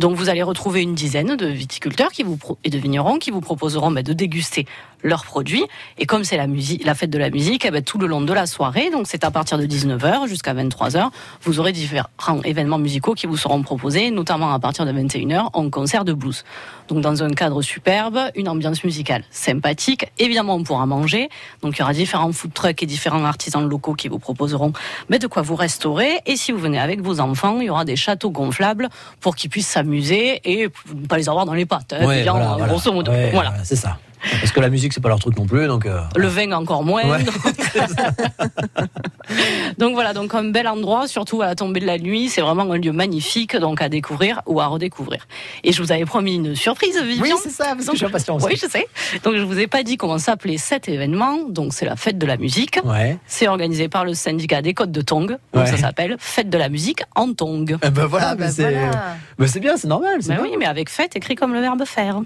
Donc, 0.00 0.16
vous 0.16 0.30
allez 0.30 0.42
retrouver 0.42 0.80
une 0.80 0.94
dizaine 0.94 1.36
de 1.36 1.44
viticulteurs 1.44 2.10
qui 2.10 2.22
vous 2.22 2.38
et 2.64 2.70
de 2.70 2.78
vignerons 2.78 3.18
qui 3.18 3.30
vous 3.30 3.42
proposeront 3.42 3.90
ben, 3.90 4.02
de 4.02 4.14
déguster 4.14 4.64
leurs 5.02 5.26
produits. 5.26 5.64
Et 5.98 6.06
comme 6.06 6.24
c'est 6.24 6.38
la, 6.38 6.46
la 6.46 6.94
fête 6.94 7.10
de 7.10 7.18
la 7.18 7.28
musique, 7.28 7.66
eh 7.66 7.70
ben, 7.70 7.82
tout 7.82 7.98
le 7.98 8.06
long 8.06 8.22
de 8.22 8.32
la 8.32 8.46
soirée, 8.46 8.88
donc 8.90 9.06
c'est 9.06 9.24
à 9.24 9.30
partir 9.30 9.58
de 9.58 9.66
19h 9.66 10.26
jusqu'à 10.26 10.54
23h, 10.54 11.10
vous 11.42 11.60
aurez 11.60 11.72
différents 11.72 12.40
événements 12.44 12.78
musicaux 12.78 13.12
qui 13.12 13.26
vous 13.26 13.36
seront 13.36 13.62
proposés, 13.62 14.10
notamment 14.10 14.54
à 14.54 14.58
partir 14.58 14.86
de 14.86 14.92
21h 14.92 15.50
en 15.52 15.68
concert 15.68 16.06
de 16.06 16.14
blues. 16.14 16.44
Donc 16.88 17.02
dans 17.02 17.22
un 17.22 17.30
cadre 17.30 17.60
superbe, 17.60 18.18
une 18.36 18.48
ambiance 18.48 18.82
musicale 18.84 19.24
sympathique. 19.30 20.10
Évidemment, 20.18 20.54
on 20.54 20.64
pourra 20.64 20.86
manger. 20.86 21.28
Donc 21.60 21.76
il 21.76 21.80
y 21.80 21.82
aura 21.82 21.92
différents 21.92 22.32
food 22.32 22.54
trucks 22.54 22.82
et 22.82 22.86
différents 22.86 23.24
artisans 23.24 23.68
locaux 23.68 23.94
qui 23.94 24.08
vous 24.08 24.18
proposeront 24.18 24.72
mais 25.10 25.18
de 25.18 25.26
quoi 25.26 25.42
vous 25.42 25.56
restaurer. 25.56 26.20
Et 26.24 26.36
si 26.36 26.52
vous 26.52 26.58
venez 26.58 26.80
avec 26.80 27.02
vos 27.02 27.20
enfants, 27.20 27.60
il 27.60 27.66
y 27.66 27.70
aura 27.70 27.84
des 27.84 27.96
châteaux 27.96 28.30
gonflables 28.30 28.88
pour 29.20 29.36
qu'ils 29.36 29.50
puissent 29.50 29.68
s'amuser 29.68 29.89
et 30.44 30.68
ne 30.94 31.06
pas 31.06 31.16
les 31.18 31.28
avoir 31.28 31.44
dans 31.46 31.54
les 31.54 31.66
pattes. 31.66 31.92
hein, 31.92 32.06
Ouais, 32.06 32.24
voilà, 32.24 32.56
grosso 32.68 32.92
modo. 32.92 33.10
Ouais, 33.12 33.30
voilà, 33.32 33.54
c'est 33.64 33.76
ça. 33.76 33.98
Parce 34.40 34.52
que 34.52 34.60
la 34.60 34.68
musique, 34.68 34.92
c'est 34.92 35.00
pas 35.00 35.08
leur 35.08 35.18
truc 35.18 35.36
non 35.38 35.46
plus, 35.46 35.66
donc. 35.66 35.86
euh, 35.86 36.00
Le 36.16 36.28
vin 36.28 36.52
encore 36.52 36.84
moins. 36.84 37.04
Ouais. 37.08 37.24
donc 39.78 39.94
voilà, 39.94 40.12
donc 40.12 40.34
un 40.34 40.44
bel 40.44 40.68
endroit, 40.68 41.06
surtout 41.08 41.42
à 41.42 41.46
la 41.46 41.54
tombée 41.54 41.80
de 41.80 41.86
la 41.86 41.98
nuit. 41.98 42.28
C'est 42.28 42.40
vraiment 42.40 42.70
un 42.70 42.78
lieu 42.78 42.92
magnifique, 42.92 43.56
donc 43.56 43.80
à 43.82 43.88
découvrir 43.88 44.42
ou 44.46 44.60
à 44.60 44.66
redécouvrir. 44.66 45.26
Et 45.64 45.72
je 45.72 45.82
vous 45.82 45.92
avais 45.92 46.04
promis 46.04 46.34
une 46.34 46.54
surprise, 46.54 47.00
Vivian. 47.02 47.36
Oui, 47.36 47.40
c'est 47.42 47.50
ça, 47.50 47.64
parce 47.66 47.78
que 47.80 47.86
Donc, 47.86 47.94
je 47.94 47.98
suis 47.98 48.06
impatient 48.06 48.36
aussi. 48.36 48.46
Oui, 48.46 48.56
je 48.60 48.66
sais. 48.68 48.86
Donc 49.22 49.36
je 49.36 49.42
vous 49.42 49.58
ai 49.58 49.66
pas 49.66 49.82
dit 49.82 49.96
comment 49.96 50.18
s'appelait 50.18 50.58
cet 50.58 50.88
événement. 50.88 51.38
Donc 51.48 51.72
c'est 51.72 51.86
la 51.86 51.96
fête 51.96 52.18
de 52.18 52.26
la 52.26 52.36
musique. 52.36 52.78
Ouais. 52.84 53.18
C'est 53.26 53.48
organisé 53.48 53.88
par 53.88 54.04
le 54.04 54.14
syndicat 54.14 54.62
des 54.62 54.74
Côtes 54.74 54.92
de 54.92 55.00
Tongue. 55.00 55.38
Donc 55.54 55.64
Ouais. 55.64 55.70
ça 55.70 55.76
s'appelle 55.76 56.16
Fête 56.18 56.50
de 56.50 56.58
la 56.58 56.68
musique 56.68 57.02
en 57.14 57.32
Tongue. 57.32 57.76
Eh 57.82 57.90
ben 57.90 58.06
voilà, 58.06 58.30
Ah, 58.30 58.34
mais 58.34 58.46
bah 58.46 58.50
c'est 58.50 58.70
voilà. 58.72 59.16
mais 59.38 59.46
c'est 59.46 59.60
bien, 59.60 59.76
c'est 59.76 59.88
normal. 59.88 60.18
Ben 60.26 60.34
bien. 60.36 60.42
oui, 60.42 60.50
mais 60.58 60.66
avec 60.66 60.88
fête 60.90 61.16
écrit 61.16 61.34
comme 61.34 61.52
le 61.52 61.60
verbe 61.60 61.84
faire. 61.84 62.20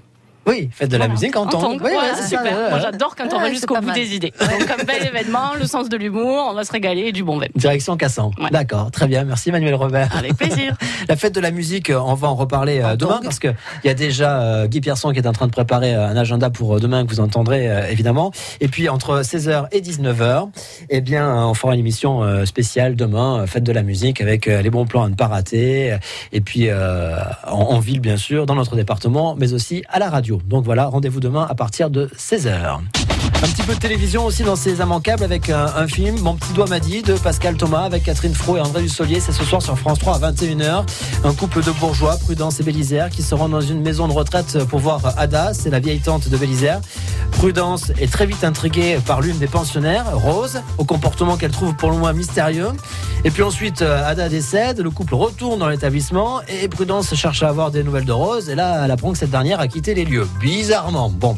Oui, 0.47 0.69
faites 0.71 0.89
de 0.89 0.97
la 0.97 1.05
Voilà. 1.05 1.13
musique 1.13 1.35
en 1.37 1.45
temps. 1.47 1.59
tongue. 1.61 1.81
Ouais, 1.81 1.91
c'est 2.15 2.35
super. 2.35 2.69
Moi 2.69 2.79
j'adore 2.79 3.15
quand 3.15 3.25
on 3.31 3.37
Ouais, 3.37 3.43
va 3.43 3.49
jusqu'au 3.49 3.75
bout 3.75 3.81
mal. 3.87 3.95
des 3.95 4.15
idées. 4.15 4.33
Donc 4.39 4.69
un 4.79 4.83
bel 4.83 5.05
événement, 5.05 5.53
le 5.59 5.65
sens 5.65 5.89
de 5.89 5.97
l'humour, 5.97 6.47
on 6.49 6.53
va 6.53 6.63
se 6.63 6.71
régaler 6.71 7.01
et 7.07 7.11
du 7.11 7.23
bon 7.23 7.37
vin. 7.39 7.47
Direction 7.55 7.97
Cassan. 7.97 8.31
Ouais. 8.39 8.49
D'accord, 8.51 8.91
très 8.91 9.07
bien. 9.07 9.23
Merci 9.23 9.51
Manuel 9.51 9.75
Robert. 9.75 10.15
Avec 10.15 10.35
plaisir. 10.35 10.75
La 11.09 11.15
fête 11.15 11.33
de 11.35 11.39
la 11.39 11.51
musique, 11.51 11.89
euh, 11.89 11.99
on 11.99 12.13
va 12.13 12.27
en 12.27 12.35
reparler 12.35 12.79
euh, 12.79 12.93
En 12.93 12.95
demain 12.95 13.13
tongue. 13.15 13.23
parce 13.23 13.39
que 13.39 13.47
il 13.83 13.87
y 13.87 13.89
a 13.89 13.93
déjà 13.93 14.41
euh, 14.41 14.67
Guy 14.67 14.81
Pierson 14.81 15.11
qui 15.11 15.19
est 15.19 15.27
en 15.27 15.31
train 15.33 15.47
de 15.47 15.51
préparer 15.51 15.93
un 15.93 16.15
agenda 16.17 16.49
pour 16.49 16.79
demain 16.79 17.05
que 17.05 17.09
vous 17.09 17.19
entendrez 17.19 17.69
euh, 17.69 17.87
évidemment. 17.89 18.31
Et 18.61 18.67
puis 18.67 18.87
entre 18.89 19.21
16h 19.21 19.67
et 19.71 19.81
19h, 19.81 20.49
eh 20.89 21.01
bien 21.01 21.35
on 21.47 21.53
fera 21.53 21.73
une 21.73 21.79
émission 21.79 22.45
spéciale 22.45 22.95
demain, 22.95 23.45
fête 23.47 23.63
de 23.63 23.71
la 23.71 23.83
musique 23.83 24.21
avec 24.21 24.45
les 24.45 24.69
bons 24.69 24.85
plans 24.85 25.03
à 25.03 25.09
ne 25.09 25.15
pas 25.15 25.27
rater. 25.27 25.97
Et 26.31 26.41
puis 26.41 26.67
euh, 26.69 27.15
en, 27.47 27.57
en 27.75 27.79
ville 27.79 27.99
bien 27.99 28.17
sûr, 28.17 28.45
dans 28.45 28.55
notre 28.55 28.75
département, 28.75 29.35
mais 29.37 29.53
aussi 29.53 29.83
à 29.89 29.99
la 29.99 30.09
radio. 30.09 30.34
Donc 30.45 30.65
voilà, 30.65 30.85
rendez-vous 30.85 31.19
demain 31.19 31.45
à 31.49 31.55
partir 31.55 31.89
de 31.89 32.07
16h. 32.17 32.79
Un 33.43 33.47
petit 33.47 33.63
peu 33.63 33.75
de 33.75 33.79
télévision 33.79 34.25
aussi 34.25 34.43
dans 34.43 34.55
ces 34.55 34.79
immanquables 34.79 35.23
avec 35.23 35.49
un, 35.49 35.65
un 35.65 35.87
film, 35.87 36.19
Mon 36.21 36.35
petit 36.35 36.53
doigt 36.53 36.67
m'a 36.67 36.79
dit, 36.79 37.03
de 37.03 37.13
Pascal 37.13 37.55
Thomas 37.57 37.83
avec 37.83 38.03
Catherine 38.03 38.33
Fro 38.33 38.57
et 38.57 38.59
André 38.61 38.81
Dussolier. 38.81 39.19
C'est 39.19 39.33
ce 39.33 39.43
soir 39.43 39.61
sur 39.61 39.77
France 39.77 39.99
3 39.99 40.15
à 40.15 40.31
21h. 40.31 40.83
Un 41.23 41.33
couple 41.33 41.61
de 41.63 41.71
bourgeois, 41.71 42.17
Prudence 42.17 42.59
et 42.59 42.63
Bélisère, 42.63 43.09
qui 43.09 43.21
se 43.21 43.35
rendent 43.35 43.51
dans 43.51 43.61
une 43.61 43.81
maison 43.81 44.07
de 44.07 44.13
retraite 44.13 44.63
pour 44.65 44.79
voir 44.79 45.01
Ada, 45.17 45.53
c'est 45.53 45.69
la 45.69 45.79
vieille 45.79 45.99
tante 45.99 46.27
de 46.29 46.37
Bélisère. 46.37 46.81
Prudence 47.31 47.91
est 47.99 48.11
très 48.11 48.25
vite 48.25 48.43
intriguée 48.43 48.97
par 49.05 49.21
l'une 49.21 49.37
des 49.37 49.47
pensionnaires, 49.47 50.05
Rose, 50.17 50.61
au 50.77 50.85
comportement 50.85 51.35
qu'elle 51.37 51.51
trouve 51.51 51.75
pour 51.75 51.91
le 51.91 51.97
moins 51.97 52.13
mystérieux. 52.13 52.69
Et 53.25 53.31
puis 53.31 53.43
ensuite, 53.43 53.81
euh, 53.81 54.07
Ada 54.07 54.29
décède, 54.29 54.79
le 54.79 54.89
couple 54.89 55.15
retourne 55.15 55.59
dans 55.59 55.67
l'établissement 55.67 56.41
et 56.47 56.67
Prudence 56.67 57.13
cherche 57.15 57.43
à 57.43 57.49
avoir 57.49 57.69
des 57.71 57.83
nouvelles 57.83 58.05
de 58.05 58.11
Rose. 58.11 58.49
Et 58.49 58.55
là, 58.55 58.83
elle 58.85 58.91
apprend 58.91 59.11
que 59.11 59.17
cette 59.17 59.31
dernière 59.31 59.59
a 59.59 59.67
quitté 59.67 59.93
les 59.93 60.05
lieux. 60.05 60.27
Bizarrement. 60.39 61.09
Bon. 61.09 61.37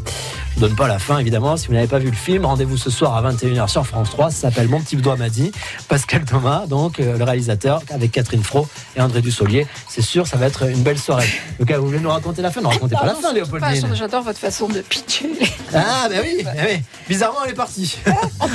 Je 0.57 0.61
donne 0.61 0.75
pas 0.75 0.87
la 0.87 0.97
fin, 0.97 1.19
évidemment. 1.19 1.55
Si 1.55 1.67
vous 1.67 1.73
n'avez 1.73 1.85
pas 1.85 1.96
vu 1.99 2.09
le 2.09 2.15
film, 2.15 2.45
rendez-vous 2.45 2.77
ce 2.77 2.89
soir 2.89 3.15
à 3.15 3.31
21h 3.31 3.67
sur 3.67 3.85
France 3.85 4.09
3. 4.11 4.31
Ça 4.31 4.49
s'appelle 4.49 4.67
Mon 4.67 4.79
petit 4.81 4.95
doigt 4.97 5.15
m'a 5.15 5.29
dit. 5.29 5.51
Pascal 5.87 6.25
Thomas, 6.25 6.65
donc, 6.67 6.99
euh, 6.99 7.17
le 7.17 7.23
réalisateur, 7.23 7.81
avec 7.89 8.11
Catherine 8.11 8.43
Fro 8.43 8.67
et 8.95 9.01
André 9.01 9.21
Dussolier. 9.21 9.67
C'est 9.89 10.01
sûr, 10.01 10.27
ça 10.27 10.37
va 10.37 10.47
être 10.47 10.67
une 10.69 10.81
belle 10.83 10.99
soirée. 10.99 11.29
Donc, 11.59 11.71
vous 11.71 11.85
voulez 11.87 11.99
nous 11.99 12.09
raconter 12.09 12.41
la 12.41 12.51
fin? 12.51 12.61
Ne 12.61 12.67
racontez 12.67 12.95
pas 12.95 13.05
la 13.05 13.15
fin, 13.15 13.33
Léopoldine. 13.33 13.93
J'adore 13.93 14.23
votre 14.23 14.39
façon 14.39 14.67
de 14.67 14.79
pitcher. 14.81 15.29
Ah, 15.73 16.07
ben 16.09 16.21
oui, 16.23 16.43
ben 16.43 16.53
oui. 16.69 16.81
Bizarrement, 17.07 17.39
elle 17.45 17.51
est 17.51 17.55
partie. 17.55 17.97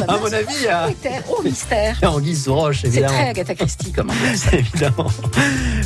À 0.08 0.16
mon 0.16 0.26
avis, 0.32 0.66
euh, 0.68 0.88
Mystère, 0.88 1.22
oh 1.30 1.42
mystère. 1.44 1.96
en 2.02 2.20
guise 2.20 2.44
sous 2.44 2.54
roche, 2.54 2.80
C'est 2.82 2.88
évidemment. 2.88 3.12
très 3.14 3.28
Agatha 3.28 3.54
Christie 3.54 3.92
comme 3.92 4.10
ambiance. 4.10 4.46
évidemment. 4.52 5.06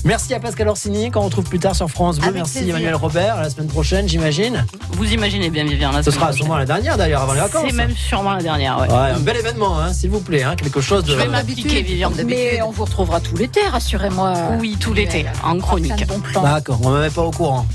Merci 0.04 0.34
à 0.34 0.40
Pascal 0.40 0.68
Orsini, 0.68 1.10
qu'on 1.10 1.22
retrouve 1.22 1.44
plus 1.44 1.58
tard 1.58 1.74
sur 1.74 1.88
France 1.90 2.16
Bleu. 2.18 2.28
Avec 2.28 2.36
Merci 2.36 2.58
plaisir. 2.58 2.74
Emmanuel 2.76 2.94
Robert. 2.94 3.36
À 3.36 3.42
la 3.42 3.50
semaine 3.50 3.66
prochaine, 3.68 4.08
j'imagine. 4.08 4.64
Vous 4.92 5.12
imaginez 5.12 5.50
bien, 5.50 5.64
Vivian. 5.64 5.90
Ce 6.02 6.10
sera 6.10 6.32
sûrement 6.32 6.56
la 6.56 6.64
dernière 6.66 6.96
d'ailleurs, 6.96 7.22
avant 7.22 7.34
les 7.36 7.42
vacances. 7.42 7.64
C'est 7.68 7.76
même 7.76 7.94
sûrement 7.96 8.34
la 8.34 8.42
dernière, 8.42 8.78
ouais. 8.78 8.88
Ouais, 8.88 9.10
un 9.14 9.20
bel 9.20 9.36
événement, 9.36 9.78
hein, 9.78 9.92
s'il 9.92 10.10
vous 10.10 10.20
plaît. 10.20 10.42
Hein, 10.42 10.56
quelque 10.56 10.80
chose 10.80 11.04
de. 11.04 11.12
Je 11.12 11.16
vais 11.16 11.28
m'appliquer, 11.28 11.82
Vivian. 11.82 12.10
Mais 12.26 12.60
on 12.62 12.70
vous 12.70 12.84
retrouvera 12.84 13.20
tout 13.20 13.36
l'été, 13.36 13.60
rassurez-moi. 13.66 14.32
Oui, 14.60 14.76
tout 14.80 14.92
l'été, 14.92 15.26
en 15.44 15.58
chronique. 15.58 16.04
Plans. 16.32 16.42
D'accord, 16.42 16.80
on 16.82 16.90
ne 16.90 16.96
me 16.96 17.00
met 17.02 17.10
pas 17.10 17.22
au 17.22 17.30
courant. 17.30 17.66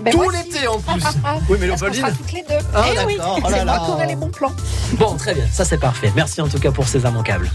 Ben, 0.00 0.12
Tout 0.12 0.28
l'été 0.28 0.66
en 0.68 0.78
plus. 0.78 1.02
Oui, 1.48 1.56
mais 1.60 1.74
sera 1.76 1.90
toutes 2.10 2.32
les 2.32 2.42
deux. 2.42 2.64
Ah, 2.74 2.84
Eh 2.92 3.06
oui, 3.06 3.16
d'accord. 3.16 3.38
Oh 3.42 3.48
là 3.48 3.56
c'est 3.58 3.64
moi 3.64 3.74
là. 3.76 3.82
qui 3.84 3.90
aurai 3.90 4.06
les 4.06 4.16
bons 4.16 4.28
plans. 4.28 4.52
Bon, 4.94 5.14
très 5.16 5.34
bien, 5.34 5.44
ça 5.50 5.64
c'est 5.64 5.78
parfait. 5.78 6.12
Merci 6.14 6.40
en 6.42 6.48
tout 6.48 6.58
cas 6.58 6.70
pour 6.70 6.86
ces 6.86 7.00
immanquables. 7.00 7.50